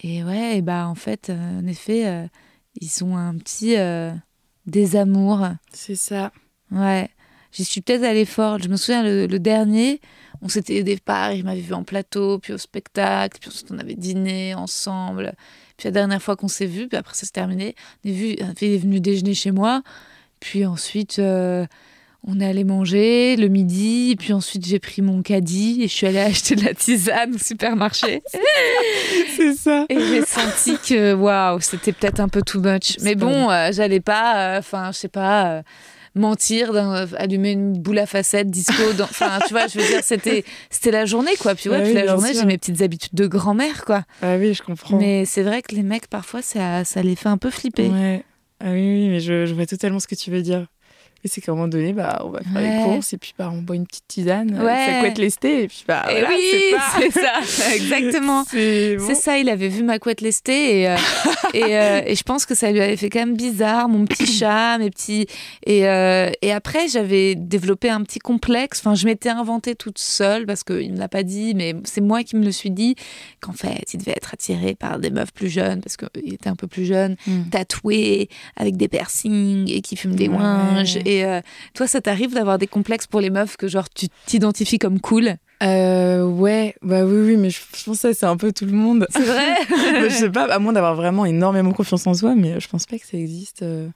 [0.02, 2.28] Et ouais, et bah en fait, euh, en effet, euh,
[2.80, 4.12] ils ont un petit euh,
[4.66, 5.48] désamour.
[5.72, 6.32] C'est ça.
[6.72, 7.10] Ouais.
[7.52, 8.60] J'y suis peut-être allée fort.
[8.60, 10.02] Je me souviens, le, le dernier,
[10.42, 13.78] on s'était au départ, il m'avait vu en plateau, puis au spectacle, puis ensuite on
[13.78, 15.34] avait dîné ensemble.
[15.78, 18.36] Puis la dernière fois qu'on s'est vu, puis après ça s'est terminé, on est, vu,
[18.62, 19.84] il est venu déjeuner chez moi.
[20.40, 21.68] Puis ensuite, euh,
[22.28, 24.16] on est allé manger le midi.
[24.20, 27.38] Puis ensuite, j'ai pris mon caddie et je suis allée acheter de la tisane au
[27.38, 28.22] supermarché.
[29.36, 29.86] C'est ça.
[29.90, 32.98] Et j'ai senti que, waouh, c'était peut-être un peu too much.
[33.02, 35.46] Mais bon, euh, j'allais pas, enfin, je sais pas.
[35.52, 35.62] euh,
[36.14, 36.72] mentir,
[37.18, 41.06] allumer une boule à facettes, disco, enfin tu vois, je veux dire, c'était c'était la
[41.06, 41.56] journée quoi.
[41.56, 44.04] Puis ouais, puis oui, la journée, j'ai mes petites habitudes de grand-mère quoi.
[44.22, 44.98] Ah oui, je comprends.
[44.98, 47.88] Mais c'est vrai que les mecs parfois ça, ça les fait un peu flipper.
[47.88, 48.26] Ouais.
[48.60, 50.68] Ah oui, oui, mais je, je vois totalement ce que tu veux dire.
[51.24, 52.78] Et c'est qu'à un moment donné, bah, on va faire Ouais.
[52.78, 54.86] les courses et puis bah, on boit une petite tisane, euh, Ouais.
[54.88, 57.34] ça couette lesté et puis bah Et voilà, oui, c'est ça,
[57.76, 58.44] exactement.
[58.50, 59.16] C'est bon.
[59.16, 60.96] Ça, il avait vu ma couette lestée et, euh,
[61.54, 64.26] et, euh, et je pense que ça lui avait fait quand même bizarre, mon petit
[64.40, 65.28] chat, mes petits.
[65.66, 68.80] Et, euh, et après, j'avais développé un petit complexe.
[68.80, 72.02] Enfin, je m'étais inventée toute seule parce qu'il ne me l'a pas dit, mais c'est
[72.02, 72.96] moi qui me le suis dit
[73.42, 76.56] qu'en fait, il devait être attiré par des meufs plus jeunes parce qu'il était un
[76.56, 77.50] peu plus jeune, Mm.
[77.52, 80.36] tatoué, avec des piercings et qui fume des Ouais.
[80.38, 80.98] ouinges.
[81.06, 81.42] Et euh,
[81.74, 85.36] toi, ça t'arrive d'avoir des complexes pour les meufs que genre tu t'identifies comme cool?
[85.64, 88.72] Euh, ouais, bah oui, oui, mais je, je pense que c'est un peu tout le
[88.72, 89.06] monde.
[89.12, 89.56] C'est vrai?
[89.70, 92.86] Bah, je sais pas, à moins d'avoir vraiment énormément confiance en soi, mais je pense
[92.88, 93.88] pas que ça existe euh,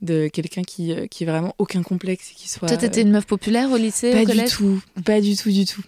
[0.00, 2.68] de quelqu'un qui, euh, qui ait vraiment aucun complexe et qui soit.
[2.68, 5.64] Toi, t'étais une meuf populaire au lycée, Pas au du tout, pas du tout, du
[5.64, 5.82] tout.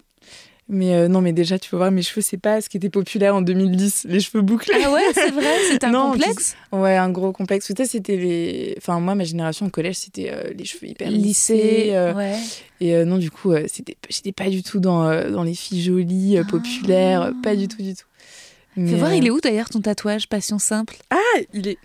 [0.73, 2.91] Mais euh, non, mais déjà, tu peux voir, mes cheveux, c'est pas ce qui était
[2.91, 4.73] populaire en 2010, les cheveux bouclés.
[4.85, 7.67] Ah ouais, c'est vrai, c'est un Non, complexe Ouais, un gros complexe.
[7.67, 8.75] Tout ça, c'était les.
[8.79, 11.55] Enfin, moi, ma génération au collège, c'était euh, les cheveux hyper lissés.
[11.55, 12.37] Lycée, euh, ouais.
[12.81, 17.23] Et non, du coup, c'était, j'étais pas du tout dans, dans les filles jolies, populaires,
[17.23, 18.07] euh, pas du tout, du tout.
[18.75, 20.29] Fais Mais, voir, euh, il est où d'ailleurs ton tatouage?
[20.29, 21.17] Passion simple Ah,
[21.53, 21.79] il est.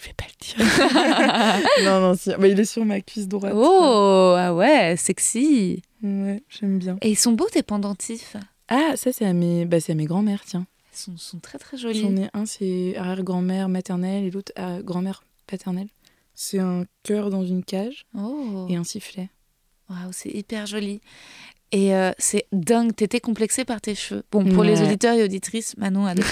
[0.00, 1.84] Je vais pas le dire.
[1.84, 2.30] non, non, si.
[2.38, 3.52] Bah, il est sur ma cuisse droite.
[3.56, 5.82] Oh, ah ouais, sexy.
[6.02, 6.96] Ouais, j'aime bien.
[7.02, 8.36] Et ils sont beaux tes pendentifs.
[8.68, 10.66] Ah, ça, c'est à mes, bah, c'est à mes grands-mères, tiens.
[10.94, 12.00] Ils sont, sont très très jolis.
[12.02, 15.88] J'en ai un, c'est arrière-grand-mère maternelle et l'autre, euh, grand-mère paternelle.
[16.34, 19.28] C'est un cœur dans une cage Oh, et un sifflet.
[19.90, 21.00] waouh, c'est hyper joli.
[21.70, 24.22] Et euh, c'est dingue, t'étais complexée par tes cheveux.
[24.32, 26.22] Bon, pour les auditeurs et auditrices, Manon a des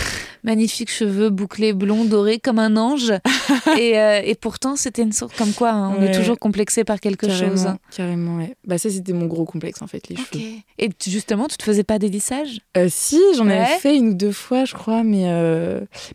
[0.45, 3.13] magnifiques cheveux bouclés, blonds, dorés, comme un ange.
[3.79, 7.01] et, euh, et pourtant, c'était une sorte comme quoi, hein, on est toujours complexé par
[7.01, 7.69] quelque carrément, chose.
[7.95, 8.55] Carrément, ouais.
[8.67, 10.23] Bah, ça, c'était mon gros complexe, en fait, les Ok.
[10.33, 10.45] cheveux.
[10.79, 13.55] Et tu- justement, tu te faisais pas des lissages Euh, si, j'en Ouais.
[13.59, 15.25] avais fait une ou deux fois, je crois, mais,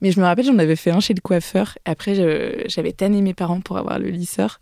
[0.02, 1.78] mais je me rappelle, j'en avais fait un chez le coiffeur.
[1.86, 2.16] Après,
[2.68, 4.60] j'avais tanné mes parents pour avoir le lisseur.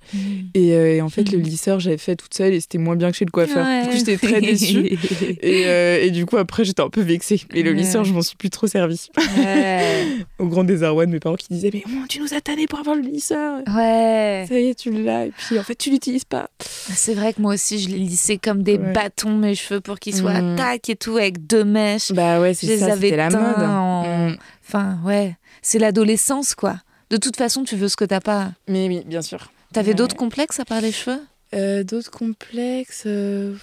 [0.53, 1.43] Et, euh, et en fait, le Mhm.
[1.43, 3.65] lisseur, j'avais fait toute seule et c'était moins bien que chez le coiffeur.
[3.83, 4.97] Du coup, j'étais très déçue.
[5.41, 7.41] Et, euh, et du coup, après, j'étais un peu vexée.
[7.53, 9.09] Mais le lisseur, je m'en suis plus trop servi.
[9.37, 10.05] Ouais.
[10.39, 12.79] Au grand désarroi de mes parents qui disaient Mais oh, tu nous as tanné pour
[12.79, 13.59] avoir le lisseur.
[13.67, 14.45] Ouais.
[14.47, 15.25] Ça y est, tu l'as.
[15.27, 16.49] Et puis, en fait, tu l'utilises pas.
[16.59, 18.93] C'est vrai que moi aussi, je les lissais comme des Ouais.
[18.93, 20.55] bâtons mes cheveux pour qu'ils soient Mhm.
[20.55, 22.11] tac et tout avec deux mèches.
[22.11, 23.63] Bah ouais, c'est ça, c'était la mode.
[23.63, 24.37] en- Mm.
[24.67, 25.35] Enfin, ouais.
[25.61, 26.77] C'est l'adolescence, quoi.
[27.09, 28.51] De toute façon, tu veux ce que t'as pas.
[28.67, 29.51] Mais oui, bien sûr.
[29.73, 29.93] T'avais Ouais.
[29.95, 31.19] d'autres complexes à part les cheveux?
[31.53, 33.55] Euh, D'autres complexes euh,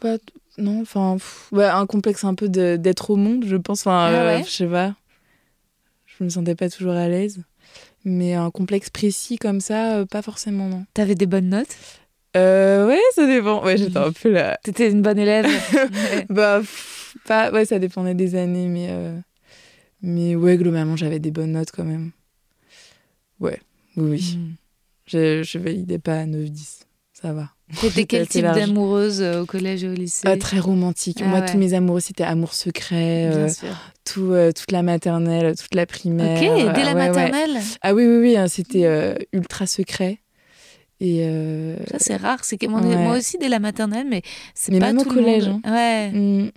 [0.00, 0.16] Pas.
[0.58, 1.16] Non, enfin.
[1.52, 3.80] ouais, un complexe un peu d'être au monde, je pense.
[3.82, 4.94] Enfin, Ah euh, je sais pas.
[6.06, 7.42] Je me sentais pas toujours à l'aise.
[8.04, 10.84] Mais un complexe précis comme ça, euh, pas forcément, non.
[10.94, 11.76] T'avais des bonnes notes?
[12.36, 13.62] Euh, ouais, ça dépend.
[13.64, 14.58] Ouais, j'étais un peu là.
[14.62, 16.26] T'étais une bonne élève Ouais.
[16.30, 17.50] Bah, pff, pas.
[17.52, 18.88] Ouais, ça dépendait des années, mais.
[18.90, 19.18] euh,
[20.02, 22.12] Mais ouais, globalement, j'avais des bonnes notes quand même.
[23.40, 23.60] Ouais,
[23.96, 24.36] oui, oui.
[24.38, 24.54] Mhm.
[25.06, 26.80] Je, je validais pas à 9-10.
[27.12, 27.50] Ça va.
[27.80, 31.18] T'étais quel type d'amoureuse euh, au collège et au lycée Ah, très romantique.
[31.22, 31.46] Ah Moi, ouais.
[31.46, 33.76] tous mes amoureux, c'était amour secret, Bien euh, sûr.
[34.04, 36.36] tout, euh, toute la maternelle, toute la primaire.
[36.42, 37.08] Ok, dès la euh, ouais.
[37.08, 40.18] maternelle Ah oui, oui, oui, hein, c'était ultra secret.
[41.00, 41.26] Et
[41.90, 42.40] Ça, c'est rare.
[42.44, 44.22] C'est que moi, aussi, dès la maternelle, mais
[44.54, 45.60] c'est pas même au tout le collège, monde.
[45.66, 46.10] Ouais.
[46.10, 46.50] mm,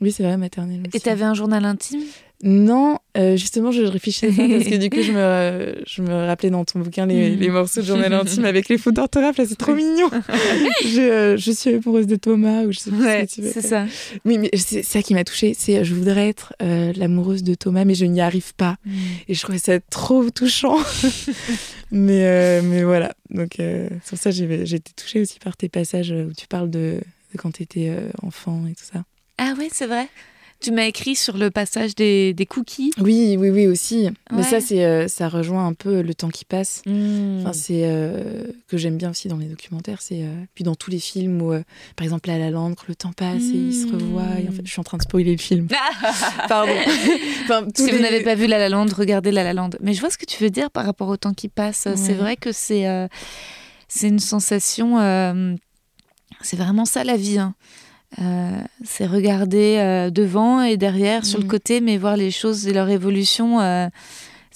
[0.00, 0.96] oui, c'est vrai, maternelle aussi.
[0.96, 2.02] Et t'avais un journal intime?
[2.42, 6.26] Non, euh, justement, je réfléchissais à ça parce que du coup, je me, je me
[6.26, 9.38] rappelais dans ton bouquin les, les morceaux de journal intime avec les fautes d'orthographe.
[9.38, 10.10] Là, c'est trop mignon.
[10.84, 13.46] je, euh, je suis amoureuse de Thomas ou je sais plus Ouais, ce que tu
[13.46, 13.86] veux c'est ça.
[14.26, 15.54] Oui, mais c'est ça qui m'a touchée.
[15.58, 18.76] C'est euh, je voudrais être l'amoureuse de Thomas, mais je n'y arrive pas.
[19.28, 20.76] Et je trouvais ça trop touchant.
[21.90, 23.14] mais, mais voilà.
[23.30, 23.58] Donc,
[24.04, 27.00] sur ça, j'ai j'ai été touchée aussi par tes passages où tu parles de,
[27.32, 29.04] de quand tu étais enfant et tout ça.
[29.38, 30.08] Ah ouais, c'est vrai.
[30.58, 32.90] Tu m'as écrit sur le passage des, des cookies.
[32.98, 34.08] Oui, oui, oui aussi.
[34.32, 36.80] Mais ça, c'est, euh, ça rejoint un peu le temps qui passe.
[36.86, 37.40] Hmm.
[37.40, 40.00] Enfin, c'est euh, que j'aime bien aussi dans les documentaires.
[40.00, 41.62] C'est euh, puis dans tous les films où, euh,
[41.94, 44.40] par exemple, La La Land, quand le temps passe et ils se revoient.
[44.42, 45.68] Et en fait, je suis en train de spoiler le film.
[46.48, 46.72] Pardon.
[47.44, 49.70] enfin, Si vous n'avez pas vu La La Land, regardez La La Land.
[49.82, 51.86] Mais je vois ce que tu veux dire par rapport au temps qui passe.
[51.96, 52.86] C'est vrai que c'est
[53.88, 54.96] c'est une sensation.
[56.40, 57.38] c'est vraiment ça la vie.
[57.38, 57.54] hein.
[58.18, 58.50] Euh,
[58.84, 61.50] c'est regarder euh, devant et derrière, sur le Mhm.
[61.50, 63.60] côté, mais voir les choses et leur évolution.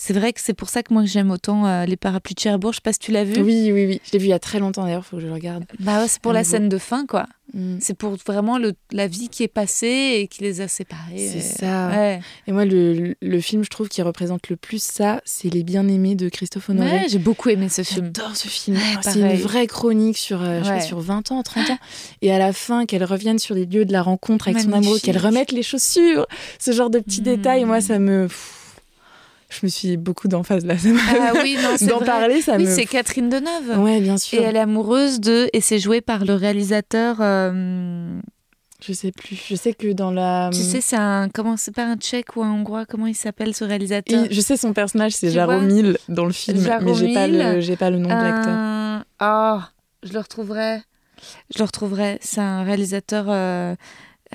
[0.00, 2.40] Euh, c'est vrai que c'est pour ça que moi j'aime autant euh, les parapluies de
[2.40, 2.72] Cherbourg.
[2.72, 3.40] Je sais pas si tu l'as vu.
[3.42, 4.00] Oui, oui, oui.
[4.04, 5.04] Je l'ai vu il y a très longtemps d'ailleurs.
[5.04, 5.64] Faut que je le regarde.
[5.78, 6.50] Bah ouais, c'est pour la nouveau.
[6.50, 7.26] scène de fin, quoi.
[7.52, 7.78] Mm.
[7.80, 11.28] C'est pour vraiment le, la vie qui est passée et qui les a séparés.
[11.32, 11.88] C'est Et- ça.
[11.88, 12.20] Ouais.
[12.46, 16.14] Et moi, le, le film, je trouve, qui représente le plus ça, c'est Les Bien-Aimés
[16.14, 16.90] de Christophe Honoré.
[16.90, 18.12] Ouais, j'ai beaucoup aimé ce film.
[18.14, 18.76] J'adore ce film.
[18.76, 20.80] Ouais, c'est une vraie chronique sur, euh, je sais pas, Ouais.
[20.80, 21.78] sur 20 ans, 30 ans.
[22.22, 24.98] Et à la fin, qu'elle revienne sur les lieux de la rencontre avec son amoureux,
[25.00, 26.26] qu'elle remette les chaussures,
[26.60, 27.24] ce genre de petits Mm.
[27.24, 27.64] détails.
[27.64, 28.28] Moi, ça me.
[28.28, 28.56] pff,
[29.50, 30.74] je me suis beaucoup d'emphase là.
[31.20, 32.70] Ah oui, non, c'est D'en parler, ça Oui, me.
[32.74, 33.78] c'est Catherine Deneuve.
[33.80, 34.42] Ouais, bien Et sûr.
[34.42, 35.48] elle est amoureuse de.
[35.52, 37.16] Et c'est joué par le réalisateur.
[37.20, 38.18] euh,
[38.80, 39.36] Je sais plus.
[39.48, 40.50] Je sais que dans la.
[40.52, 41.28] Tu sais, c'est un.
[41.28, 44.24] Comment C'est pas un tchèque ou un hongrois Comment il s'appelle ce réalisateur?
[44.24, 47.76] Et je sais son personnage, c'est Jaromil dans le film, mais j'ai pas le, j'ai
[47.76, 49.04] pas le nom de l'acteur.
[49.18, 49.70] Ah,
[50.02, 50.78] je le retrouverai.
[51.54, 52.18] Je le retrouverai.
[52.22, 53.74] C'est un réalisateur euh,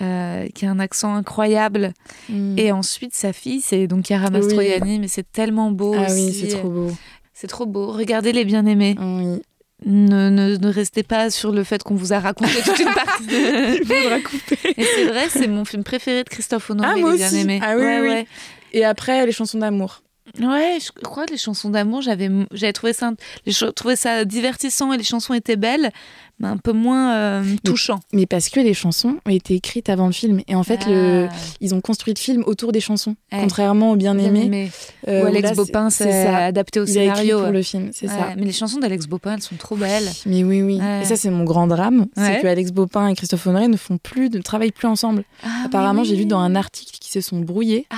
[0.02, 1.94] euh, qui a un accent incroyable.
[2.30, 2.58] Mm.
[2.60, 4.34] Et ensuite, sa fille, c'est donc Chiara Oui.
[4.40, 6.50] Mastroianni, mais c'est tellement beau ah oui, aussi.
[6.50, 6.92] c'est trop beau.
[7.34, 7.92] C'est trop beau.
[7.92, 8.96] Regardez les bien-aimés.
[9.00, 9.42] Oui.
[9.86, 13.24] Ne, ne, ne restez pas sur le fait qu'on vous a raconté toute une partie.
[13.30, 14.58] Il faudra couper.
[14.78, 17.40] Et c'est vrai, c'est mon film préféré de Christophe Honoré, Ah, moi Les bien aussi.
[17.42, 17.60] aimé.
[17.62, 18.08] Ah oui, ouais, oui.
[18.08, 18.28] ouais.
[18.72, 20.02] Et après, les chansons d'amour.
[20.42, 23.12] Ouais, je crois que les chansons d'amour, j'avais, j'avais trouvé ça,
[23.46, 25.92] les trouvé ça divertissant et les chansons étaient belles,
[26.40, 28.00] mais un peu moins euh, touchant.
[28.12, 30.42] Mais parce que les chansons ont été écrites avant le film.
[30.48, 31.30] Et en fait, le...
[31.62, 33.16] ils ont construit le film autour des chansons.
[33.32, 34.72] Contrairement au Bien aimé.
[35.08, 37.42] euh, Où où Alex Bopin c'est- adapté au scénario.
[37.44, 38.34] pour le film, c'est Ouais, ça.
[38.36, 40.10] Mais les chansons d'Alex Bopin, elles sont trop belles.
[40.26, 40.80] Mais oui, oui.
[40.82, 41.04] Ouais.
[41.04, 42.08] Et ça, c'est mon grand drame.
[42.18, 42.36] Ouais.
[42.36, 45.24] C'est que Alex Bopin et Christophe Honoré ne font plus, ne travaillent plus ensemble.
[45.44, 46.26] Ah, Apparemment, oui, j'ai oui.
[46.26, 47.86] dans un article qu'ils se sont brouillés.
[47.92, 47.96] Ah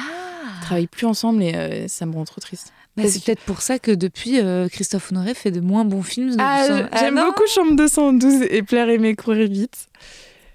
[0.67, 2.71] travaillent plus ensemble et euh, ça me rend trop triste.
[2.95, 6.35] Bah, c'est peut-être pour ça que depuis, euh, Christophe Honoré fait de moins bons films.
[6.39, 9.87] Ah, Ah, j'aime beaucoup Chambre 212 et Plaire aimer courir vite.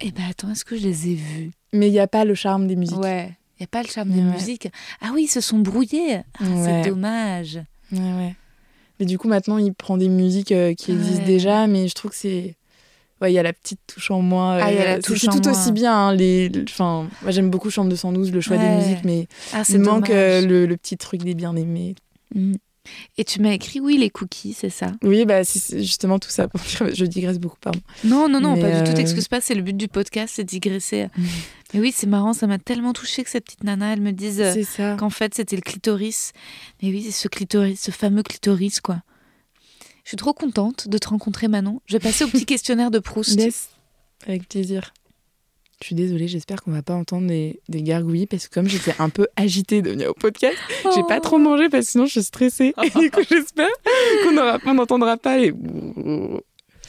[0.01, 1.51] Eh ben attends, est-ce que je les ai vus?
[1.73, 2.99] Mais il n'y a pas le charme des musiques.
[2.99, 3.31] Ouais.
[3.59, 4.33] Il n'y a pas le charme des Ouais.
[4.33, 4.69] musiques.
[5.01, 6.17] Ah oui, ils se sont brouillés.
[6.41, 6.83] Ah, Ouais.
[6.83, 7.61] C'est dommage.
[7.93, 8.35] Ouais, ouais.
[8.99, 12.11] Mais du coup, maintenant, il prend des musiques euh, qui existent déjà, mais je trouve
[12.11, 12.57] que c'est.
[13.23, 14.59] Ouais, il y a la petite touche en moins.
[14.61, 15.95] Ah, y a la c'est- touche c'est en tout aussi bien.
[16.09, 16.51] hein, les...
[16.68, 18.68] Enfin, moi, j'aime beaucoup Chambre 212, le choix Ouais.
[18.68, 20.11] des musiques, mais Ah, il manque dommage.
[20.12, 21.95] euh, le, le petit truc des bien-aimés.
[22.35, 22.55] Mm.
[23.16, 24.91] Et tu m'as écrit, oui, les cookies, c'est ça?
[25.05, 26.49] Oui, bah, c'est- justement tout ça.
[26.93, 27.79] Je digresse beaucoup, pardon.
[28.03, 28.91] Non, non, non, Mais, pas du tout.
[28.91, 31.07] euh, T'excuses pas, c'est le but du podcast, c'est digresser.
[31.75, 34.43] Mais oui, c'est marrant, ça m'a tellement touchée que cette petite nana, elle me dise
[34.81, 36.33] euh, qu'en fait, c'était le clitoris.
[36.83, 38.99] Mais oui, c'est ce clitoris, ce fameux clitoris, quoi.
[40.05, 41.81] Je suis trop contente de te rencontrer, Manon.
[41.87, 43.39] Je vais passer au petit questionnaire de Proust.
[43.41, 43.71] Yes,
[44.27, 44.93] avec plaisir.
[45.81, 48.95] Je suis désolée, j'espère qu'on va pas entendre des, des gargouillis parce que comme j'étais
[49.01, 50.57] un peu agitée de venir au podcast,
[50.95, 51.07] j'ai Oh.
[51.09, 52.73] pas trop mangé parce que sinon je suis stressée.
[52.85, 53.69] Et du coup, j'espère
[54.63, 55.53] qu'on n'entendra pas les.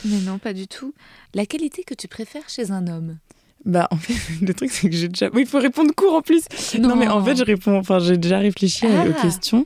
[0.06, 0.94] Mais non, pas du tout.
[1.34, 3.18] La qualité que tu préfères chez un homme?
[3.66, 4.14] Bah, en fait,
[4.46, 5.30] le truc, c'est que j'ai déjà.
[5.34, 6.44] Oui, il faut répondre court en plus.
[6.80, 7.78] Non, mais en fait, je réponds.
[7.78, 9.22] Enfin, j'ai déjà réfléchi à- aux Ah.
[9.22, 9.66] questions.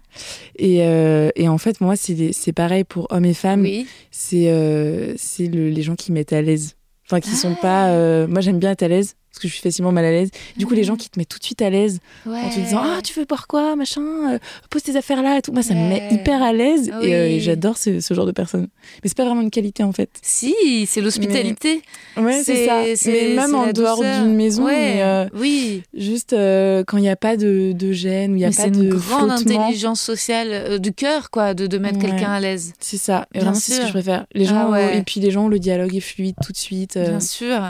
[0.59, 3.61] Et, euh, et en fait, moi, c'est pareil pour hommes et femmes.
[3.61, 3.87] Oui.
[4.11, 6.75] C'est euh, c'est le- les gens qui mettent à l'aise.
[7.07, 7.61] Enfin, qui sont Ah.
[7.61, 7.87] pas.
[7.89, 10.29] euh, Moi, j'aime bien être à l'aise parce que je suis facilement mal à l'aise.
[10.57, 12.81] Du coup, les gens qui te mettent tout de suite à l'aise en te disant
[12.83, 14.01] Ah, tu veux boire quoi Machin,
[14.33, 15.51] euh, pose tes affaires là et tout.
[15.51, 18.25] Moi, ça me met hyper à l'aise Ah et, euh, et j'adore ce, ce genre
[18.25, 18.67] de personnes.
[19.03, 20.09] Mais c'est pas vraiment une qualité en fait.
[20.23, 20.55] Si,
[20.87, 21.81] c'est l'hospitalité.
[22.17, 22.83] Ouais, c'est ça.
[22.95, 25.83] c'est- Mais même c'est en dehors d'une maison, Ouais, mais, euh, oui.
[25.93, 28.71] juste quand il n'y a pas de, de gêne, il n'y a Mais pas c'est
[28.71, 29.65] de une grande flottement.
[29.65, 32.73] intelligence sociale du cœur, quoi, de, de mettre quelqu'un à l'aise.
[32.79, 33.27] C'est ça.
[33.33, 34.25] Et Bien vraiment, c'est ce que je préfère.
[34.33, 34.97] Les Ah gens, ouais.
[34.97, 36.97] et puis les gens où le dialogue est fluide tout de suite.
[36.97, 37.61] Bien sûr.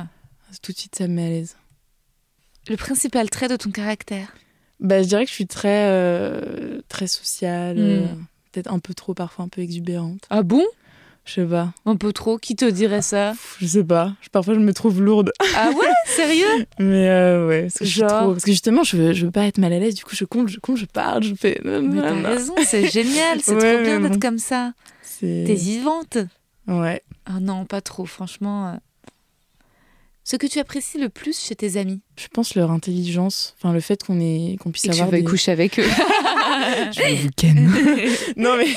[0.62, 1.56] Tout de suite, ça me met à l'aise.
[2.70, 4.34] Le principal trait de ton caractère.
[4.80, 7.80] Bah, je dirais que je suis très, euh, très sociale, Hmm.
[7.80, 8.08] euh,
[8.52, 10.26] peut-être un peu trop, parfois un peu exubérante.
[10.30, 10.64] Ah bon?
[11.26, 11.74] Je sais pas.
[11.86, 12.38] Un peu trop?
[12.38, 13.34] Qui te dirait ça?
[13.60, 14.14] Je sais pas.
[14.32, 15.32] Parfois, je me trouve lourde.
[15.56, 15.86] Ah ouais?
[16.06, 16.66] Sérieux?
[16.80, 19.26] Mais euh, ouais, parce que, je suis Genre trop- parce que justement, je veux, je
[19.26, 19.96] veux pas être mal à l'aise.
[19.96, 21.60] Du coup, je compte, je compte, je parle, je fais.
[21.66, 24.72] Mais t'as raison, c'est génial, c'est Ouais, trop bien d'être comme ça.
[25.20, 26.18] T'es vivante?
[26.68, 27.02] Ouais.
[27.26, 28.80] Ah non, pas trop, franchement.
[30.30, 32.02] Ce que tu apprécies le plus chez tes amis?
[32.18, 35.18] Je pense leur intelligence, enfin le fait qu'on est qu'on puisse Et avoir tu vas
[35.20, 35.24] des...
[35.24, 35.84] coucher avec eux.
[36.92, 37.56] je vais vous ken.
[38.36, 38.68] non mais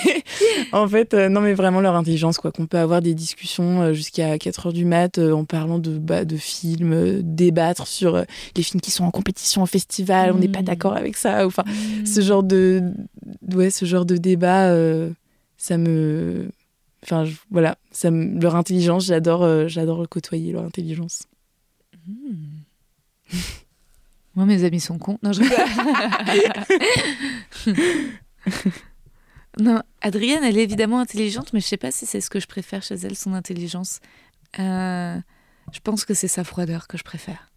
[0.71, 3.93] en fait euh, non mais vraiment leur intelligence quoi qu'on peut avoir des discussions euh,
[3.95, 8.15] jusqu'à 4 heures du mat euh, en parlant de bah, de films, euh, débattre sur
[8.15, 8.23] euh,
[8.57, 10.65] les films qui sont en compétition au festival, on n'est pas Mm.
[10.67, 11.65] d'accord avec ça enfin
[12.05, 12.83] ce genre de
[13.55, 15.11] ouais ce genre de débat euh,
[15.57, 16.49] ça me
[17.03, 21.23] enfin je- voilà ça me- leur intelligence j'adore euh, j'adore côtoyer leur intelligence
[24.37, 25.19] Moi, mes amis sont cons.
[25.23, 25.43] Non, je
[29.59, 32.47] Non, Adrienne, elle est évidemment intelligente, mais je sais pas si c'est ce que je
[32.47, 33.99] préfère chez elle, son intelligence.
[34.61, 35.17] Euh,
[35.73, 37.51] je pense que c'est sa froideur que je préfère.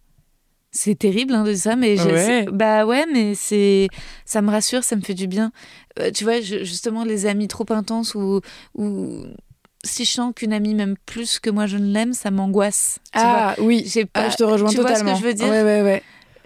[0.72, 2.46] C'est terrible hein, de dire ça, mais Ouais.
[2.52, 3.86] bah ouais, mais c'est
[4.24, 5.52] ça me rassure, ça me fait du bien.
[6.00, 8.40] Euh, tu vois, je- justement, les amis trop intenses ou,
[8.74, 9.24] ou
[9.84, 12.98] si je sens qu'une amie m'aime plus que moi je ne l'aime, ça m'angoisse.
[13.14, 13.22] vois.
[13.24, 15.34] ah oui J'ai pas- Ah, je te rejoins tu vois ce que totalement je veux
[15.34, 16.02] dire ouais ouais ouais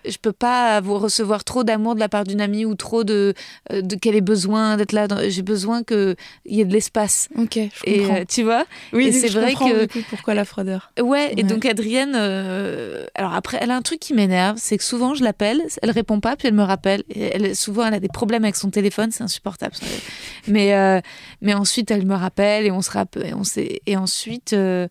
[0.06, 3.34] je peux pas vous recevoir trop d'amour de la part d'une amie ou trop de,
[3.72, 5.06] euh, de qu'elle ait besoin d'être là.
[5.28, 7.28] J'ai besoin qu'il y ait de l'espace.
[7.36, 8.64] ok je Et comprends euh, tu vois?
[8.92, 13.34] Oui c'est vrai que- du coup, pourquoi la froideur Ouais, et donc Adrienne, euh, alors
[13.34, 16.36] après, elle a un truc qui m'énerve, c'est que souvent je l'appelle, elle répond pas,
[16.36, 17.02] puis elle me rappelle.
[17.10, 19.74] Et elle, souvent, elle a des problèmes avec son téléphone, c'est insupportable.
[20.46, 21.00] Mais, euh,
[21.42, 23.26] mais ensuite, elle me rappelle et on se rappelle.
[23.26, 23.42] Et, on
[23.86, 24.88] et ensuite, euh,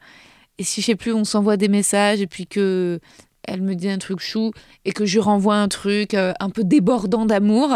[0.60, 3.00] et si je sais plus, on s'envoie des messages et puis que
[3.48, 4.52] elle me dit un truc chou
[4.86, 7.76] et que je lui renvoie un truc euh, un peu débordant d'amour,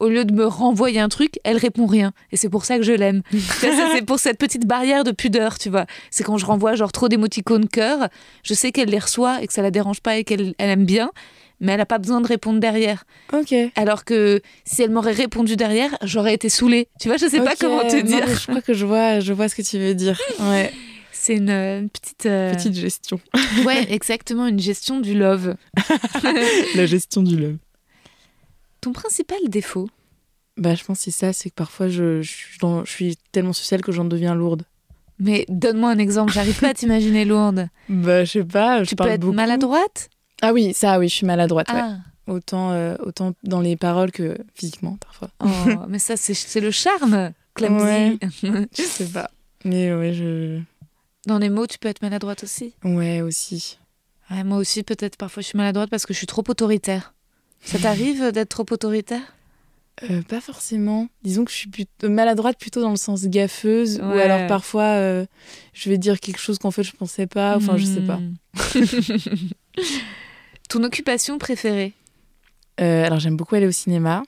[0.00, 2.12] au lieu de me renvoyer un truc, elle répond rien.
[2.32, 3.22] Et c'est pour ça que je l'aime.
[3.92, 5.86] C'est pour cette petite barrière de pudeur, tu vois.
[6.10, 8.08] C'est quand je renvoie genre trop d'émoticônes cœur,
[8.44, 10.84] je sais qu'elle les reçoit et que ça la dérange pas et qu'elle elle aime
[10.84, 11.10] bien,
[11.60, 13.04] mais elle n'a pas besoin de répondre derrière.
[13.32, 16.88] ok Alors que si elle m'aurait répondu derrière, j'aurais été saoulée.
[17.00, 18.26] Tu vois, je sais pas comment te dire.
[18.28, 20.72] je crois que je vois je vois ce que tu veux dire ouais
[21.12, 22.26] C'est une, euh, une petite.
[22.26, 23.20] euh, petite gestion
[23.64, 25.56] Ouais, exactement, une gestion du love.
[26.74, 27.56] la gestion du love
[28.80, 29.88] Ton principal défaut
[30.56, 33.16] bah je pense que c'est ça c'est que parfois je, je, suis dans- je suis
[33.30, 34.64] tellement sociale que j'en deviens lourde
[35.20, 37.68] Mais donne-moi un exemple, j'arrive pas à t'imaginer lourde.
[37.88, 40.10] bah je sais pas je Tu peux parle être beaucoup maladroite?
[40.42, 41.78] Ah oui ça oui je suis maladroite ouais.
[41.80, 45.48] Ah, autant euh, autant dans les paroles que physiquement parfois oh,
[45.88, 47.30] mais ça, c'est- le charme.
[47.60, 48.18] Ouais.
[48.76, 49.30] je sais pas
[49.64, 50.58] mais ouais je
[51.28, 52.72] Dans les mots, tu peux être maladroite aussi.
[52.84, 53.78] ouais aussi
[54.30, 57.12] Ouais, moi aussi, peut-être parfois je suis maladroite parce que je suis trop autoritaire.
[57.62, 59.20] Ça t'arrive d'être trop autoritaire?
[60.04, 61.08] Euh, pas forcément.
[61.22, 65.26] Disons que je suis plutôt maladroite plutôt dans le sens gaffeuse ou alors parfois euh,
[65.74, 67.56] je vais dire quelque chose qu'en fait je pensais pas.
[67.56, 68.16] Enfin, je sais pas.
[68.16, 68.36] Hmm.
[70.70, 71.92] Ton occupation préférée?
[72.80, 74.22] Euh, alors j'aime beaucoup aller au cinéma.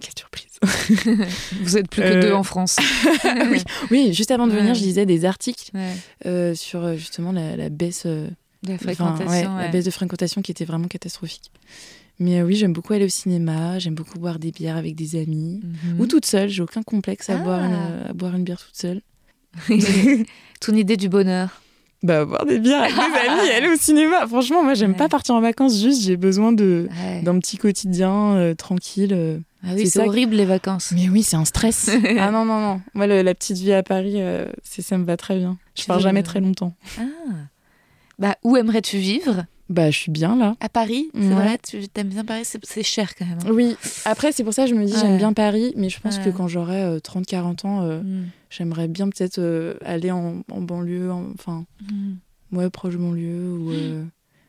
[0.00, 0.46] Quelle surprise.
[1.62, 2.76] Vous êtes plus que Euh, deux en France.
[3.50, 3.62] oui.
[3.90, 4.74] oui, juste avant de venir, Ouais.
[4.74, 5.92] je lisais des articles Ouais,
[6.26, 8.28] euh, sur euh, justement la, la baisse, euh,
[8.62, 9.26] de fréquentation.
[9.26, 9.62] ouais, ouais.
[9.64, 11.50] la baisse de fréquentation qui était vraiment catastrophique.
[12.18, 13.78] Mais euh, oui, j'aime beaucoup aller au cinéma.
[13.78, 16.00] J'aime beaucoup boire des bières avec des amis Mhm.
[16.00, 16.48] ou toute seule.
[16.48, 17.42] J'ai aucun complexe à Ah.
[17.42, 17.74] boire une,
[18.08, 19.02] à boire une bière toute seule.
[20.60, 21.60] Ton idée du bonheur.
[22.02, 24.26] Bah, boire des bières avec des amis, aller au cinéma.
[24.26, 24.96] Franchement, moi, j'aime Ouais.
[24.96, 27.22] pas partir en vacances, juste j'ai besoin de Ouais.
[27.22, 29.12] d'un petit quotidien euh, tranquille.
[29.12, 29.38] euh.
[29.66, 30.92] Ah oui, c'est que- horrible les vacances.
[30.94, 31.90] Mais oui, c'est un stress.
[32.18, 32.80] ah non, non, non.
[32.94, 35.58] Moi, le- la petite vie à Paris, euh, ça me va très bien.
[35.74, 36.74] Je pars jamais très longtemps.
[36.98, 37.02] Ah.
[38.18, 39.44] Bah, où aimerais-tu vivre?
[39.68, 40.54] Bah, je suis bien là.
[40.60, 41.10] À Paris?
[41.12, 41.34] C'est Ouais.
[41.34, 42.44] vrai Tu aimes bien Paris?
[42.62, 43.38] C'est cher quand même.
[43.44, 43.50] hein.
[43.52, 45.00] Oui, après, c'est pour ça que je me dis, Ouais.
[45.00, 46.24] j'aime bien Paris, mais je pense Ouais.
[46.24, 48.26] que quand j'aurai euh, 30-40 ans, euh, Mm.
[48.48, 52.56] j'aimerais bien peut-être euh, aller en, en banlieue, en- enfin, Mm.
[52.56, 54.04] ouais, proche banlieue, ou euh,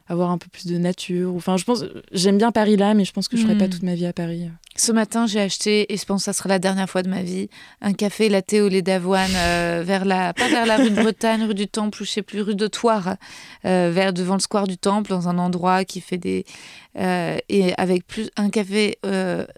[0.09, 1.33] avoir un peu plus de nature.
[1.35, 3.57] Enfin, je pense, j'aime bien Paris là, mais je pense que je ferai Mm.
[3.59, 4.49] pas toute ma vie à Paris.
[4.75, 7.23] Ce matin, j'ai acheté, et je pense que ça sera la dernière fois de ma
[7.23, 7.49] vie,
[7.81, 11.43] un café latte au lait d'avoine euh, vers la, pas vers la rue de Bretagne,
[11.45, 13.15] rue du Temple, ou je sais plus, rue de Thouars,
[13.65, 16.45] euh, vers devant le square du Temple, dans un endroit qui fait des,
[16.97, 18.99] euh, et avec plus un café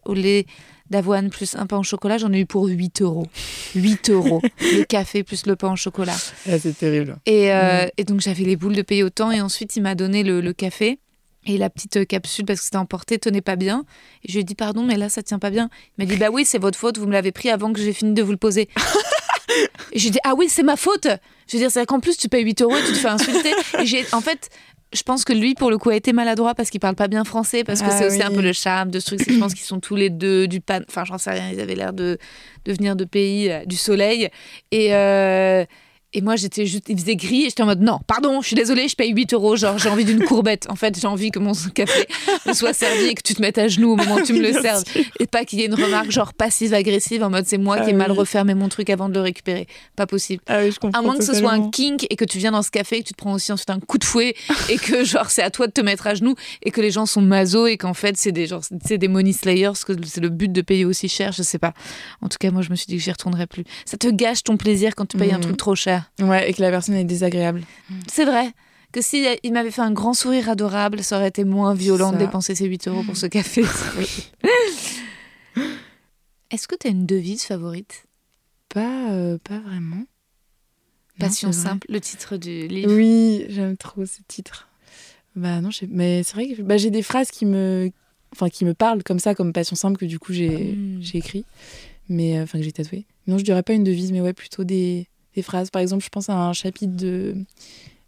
[0.05, 0.45] au lait
[0.89, 3.27] d'avoine plus un pain au chocolat, j'en ai eu pour 8 euros.
[3.75, 4.41] 8 euros.
[4.61, 6.15] Le café plus le pain au chocolat.
[6.49, 7.17] Ah, c'est terrible.
[7.25, 7.89] Et, euh, Mm.
[7.97, 10.53] et donc j'avais les boules de payer autant et ensuite il m'a donné le, le
[10.53, 10.99] café
[11.45, 13.85] et la petite euh, capsule parce que c'était emporté tenait pas bien.
[14.23, 15.69] Et je lui ai dit pardon mais là ça tient pas bien.
[15.97, 17.93] Il m'a dit bah oui c'est votre faute, vous me l'avez pris avant que j'ai
[17.93, 18.67] fini de vous le poser.
[19.93, 21.07] et je lui ai dit ah oui c'est ma faute.
[21.47, 23.53] Je veux dire c'est qu'en plus tu payes 8 euros et tu te fais insulter.
[23.79, 24.49] Et j'ai en fait
[24.93, 27.23] je pense que lui, pour le coup, a été maladroit parce qu'il parle pas bien
[27.23, 28.23] français, parce que Ah c'est aussi oui.
[28.23, 29.31] un peu le charme de ce truc.
[29.31, 30.79] je pense qu'ils sont tous les deux du pan.
[30.87, 32.17] Enfin, j'en sais rien, ils avaient l'air de,
[32.65, 34.29] de venir de pays euh, du soleil.
[34.71, 35.63] Et, euh,
[36.11, 38.55] Et moi, j'étais juste, il faisait gris et j'étais en mode non, pardon, je suis
[38.55, 39.55] désolée, je paye 8 euros.
[39.55, 40.65] Genre, j'ai envie d'une courbette.
[40.67, 42.07] En fait, j'ai envie que mon café
[42.47, 44.41] me soit servi et que tu te mettes à genoux au moment où tu me
[44.41, 44.83] le serves.
[45.19, 47.93] Et pas qu'il y ait une remarque genre passive-agressive en mode c'est moi qui ai
[47.93, 49.67] ah mal refermé mon truc avant de le récupérer.
[49.95, 50.41] Pas possible.
[50.47, 50.99] Ah oui, je comprends.
[50.99, 53.03] À moins que ce soit un kink et que tu viens dans ce café et
[53.03, 54.33] que tu te prends aussi ensuite un coup de fouet
[54.69, 56.33] et que genre c'est à toi de te mettre à genoux
[56.63, 59.33] et que les gens sont maso et qu'en fait c'est des, genre, c'est des money
[59.33, 61.73] slayers, que c'est le but de payer aussi cher, je sais pas.
[62.21, 63.63] En tout cas, moi je me suis dit que j'y retournerai plus.
[63.85, 65.43] Ça te gâche ton plaisir quand tu payes un mhm.
[65.43, 65.98] truc trop cher.
[66.19, 67.63] Ouais, et que la personne est désagréable.
[68.07, 68.53] C'est vrai
[68.91, 72.17] que si il m'avait fait un grand sourire adorable, ça aurait été moins violent de
[72.17, 73.63] dépenser ces 8 euros pour ce café.
[76.51, 78.05] Est-ce que tu as une devise favorite?
[78.69, 80.03] Pas, euh, pas vraiment.
[81.19, 82.93] Passion simple, le titre du livre.
[82.93, 84.69] Oui, j'aime trop ce titre.
[85.35, 87.91] Bah non, mais c'est vrai que bah, j'ai des phrases qui me,
[88.31, 91.01] enfin qui me parlent comme ça, comme passion simple que du coup j'ai hmm.
[91.13, 91.43] écrit,
[92.07, 93.05] mais euh, enfin que j'ai tatoué.
[93.27, 95.69] Non, je dirais pas une devise, mais ouais plutôt des, des phrases.
[95.69, 97.35] Par exemple, je pense à un chapitre de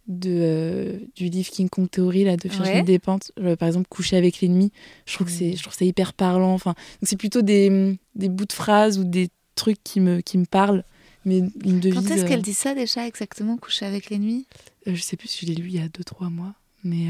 [0.08, 3.32] de, euh, du livre King Kong Theory là de Virginie des Despentes.
[3.60, 4.72] Par exemple coucher avec l'ennemi.
[5.06, 6.54] Je trouve que c'est je trouve ça hyper parlant.
[6.54, 10.46] Enfin c'est plutôt des, des, bouts de phrases ou des trucs qui me qui me
[10.46, 10.84] parlent.
[11.24, 14.48] Mais une devise quand est-ce qu'elle euh, dit ça déjà exactement coucher avec l'ennemi?
[14.88, 16.54] Euh, je sais plus si je l'ai lu il y a 2-3 mois
[16.84, 17.10] mais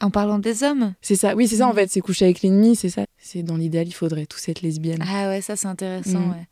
[0.00, 0.94] en parlant des hommes?
[1.00, 1.36] C'est ça.
[1.36, 1.76] Oui c'est ça en mm.
[1.76, 1.90] fait.
[1.92, 3.04] C'est coucher avec l'ennemi c'est ça.
[3.18, 5.04] C'est dans l'idéal il faudrait tous être lesbiennes.
[5.06, 6.30] Ah ouais ça c'est intéressant mm.
[6.32, 6.48] ouais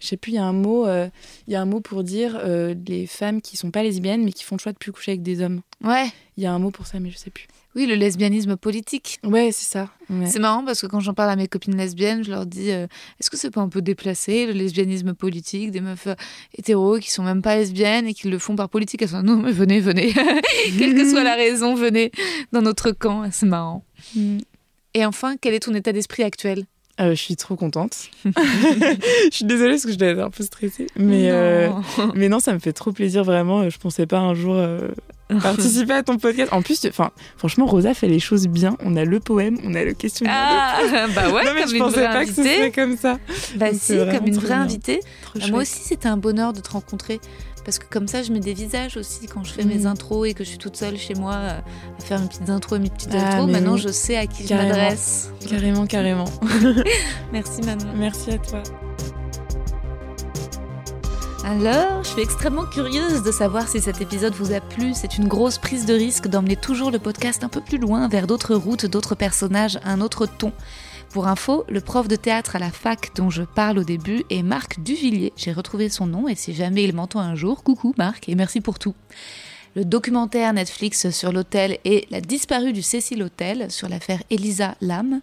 [0.00, 1.08] je sais plus, il y a un mot, euh,
[1.46, 4.32] il y a un mot pour dire euh, les femmes qui sont pas lesbiennes mais
[4.32, 5.60] qui font le choix de plus coucher avec des hommes.
[5.84, 6.06] Ouais.
[6.36, 7.46] Il y a un mot pour ça, mais je sais plus.
[7.76, 9.20] Oui, le lesbianisme politique.
[9.22, 9.90] Ouais, c'est ça.
[10.26, 12.86] C'est marrant parce que quand j'en parle à mes copines lesbiennes, je leur dis euh,
[13.20, 16.08] est-ce que c'est pas un peu déplacé le lesbianisme politique des meufs
[16.56, 19.02] hétéros qui sont même pas lesbiennes et qui le font par politique?
[19.02, 20.12] Elles sont non, mais venez, venez,
[20.78, 22.10] quelle que soit la raison, venez
[22.50, 23.30] dans notre camp.
[23.30, 23.84] C'est marrant.
[24.16, 24.38] Mm.
[24.94, 26.64] Et enfin, quel est ton état d'esprit actuel?
[27.00, 28.10] Euh, je suis trop contente.
[28.24, 30.86] je suis désolée parce que je dois être un peu stressée.
[30.96, 31.28] Mais non.
[31.30, 31.68] Euh,
[32.14, 33.68] mais non, ça me fait trop plaisir, vraiment.
[33.70, 34.88] Je pensais pas un jour euh,
[35.42, 36.52] participer à ton podcast.
[36.52, 38.76] En plus, enfin, franchement, Rosa fait les choses bien.
[38.84, 40.34] On a le poème, on a le questionnaire.
[40.36, 43.18] Ah, bah ouais, non, mais comme je une pensais pas que ce serait comme ça.
[43.56, 45.00] Bah si, comme une vraie invitée.
[45.34, 47.20] Bah, moi aussi, c'était un bonheur de te rencontrer.
[47.64, 49.86] Parce que comme ça, je mets des visages aussi quand je fais mes mm.
[49.86, 51.60] intros et que je suis toute seule chez moi euh,
[51.98, 54.54] à faire mes petites intros et mes petites ah, Maintenant, je sais à qui je
[54.54, 55.30] m'adresse.
[55.48, 56.24] Carrément, carrément.
[57.32, 57.92] Merci Manon.
[57.94, 58.62] Merci à toi.
[61.44, 64.92] Alors, je suis extrêmement curieuse de savoir si cet épisode vous a plu.
[64.94, 68.26] C'est une grosse prise de risque d'emmener toujours le podcast un peu plus loin vers
[68.26, 70.52] d'autres routes, d'autres personnages, un autre ton.
[71.10, 74.44] Pour info, le prof de théâtre à la fac dont je parle au début est
[74.44, 75.32] Marc Duvillier.
[75.36, 78.60] J'ai retrouvé son nom et si jamais il m'entend un jour, coucou Marc et merci
[78.60, 78.94] pour tout.
[79.74, 85.20] Le documentaire Netflix sur l'hôtel et La disparue du Cecil Hotel sur l'affaire Elisa Lam.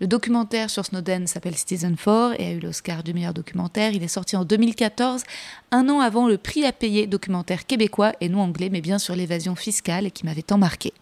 [0.00, 3.92] Le documentaire sur Snowden s'appelle Citizen 4 et a eu l'Oscar du meilleur documentaire.
[3.92, 5.22] Il est sorti en 2014,
[5.70, 9.16] un an avant le prix à payer documentaire québécois et non anglais, mais bien sur
[9.16, 10.92] l'évasion fiscale qui m'avait tant marqué.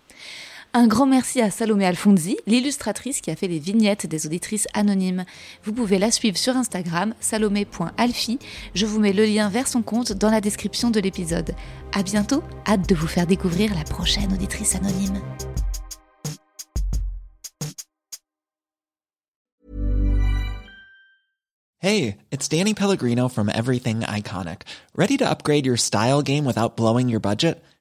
[0.75, 5.25] Un grand merci à Salomé Alfonzi, l'illustratrice qui a fait les vignettes des auditrices anonymes.
[5.65, 8.39] Vous pouvez la suivre sur Instagram, salomé.alfi.
[8.75, 11.55] Je vous mets le lien vers son compte dans la description de l'épisode.
[11.95, 15.19] À bientôt, hâte de vous faire découvrir la prochaine auditrice anonyme.
[21.81, 24.63] Hey, it's Danny Pellegrino from Everything Iconic.
[24.95, 27.63] Ready to upgrade your style game without blowing your budget?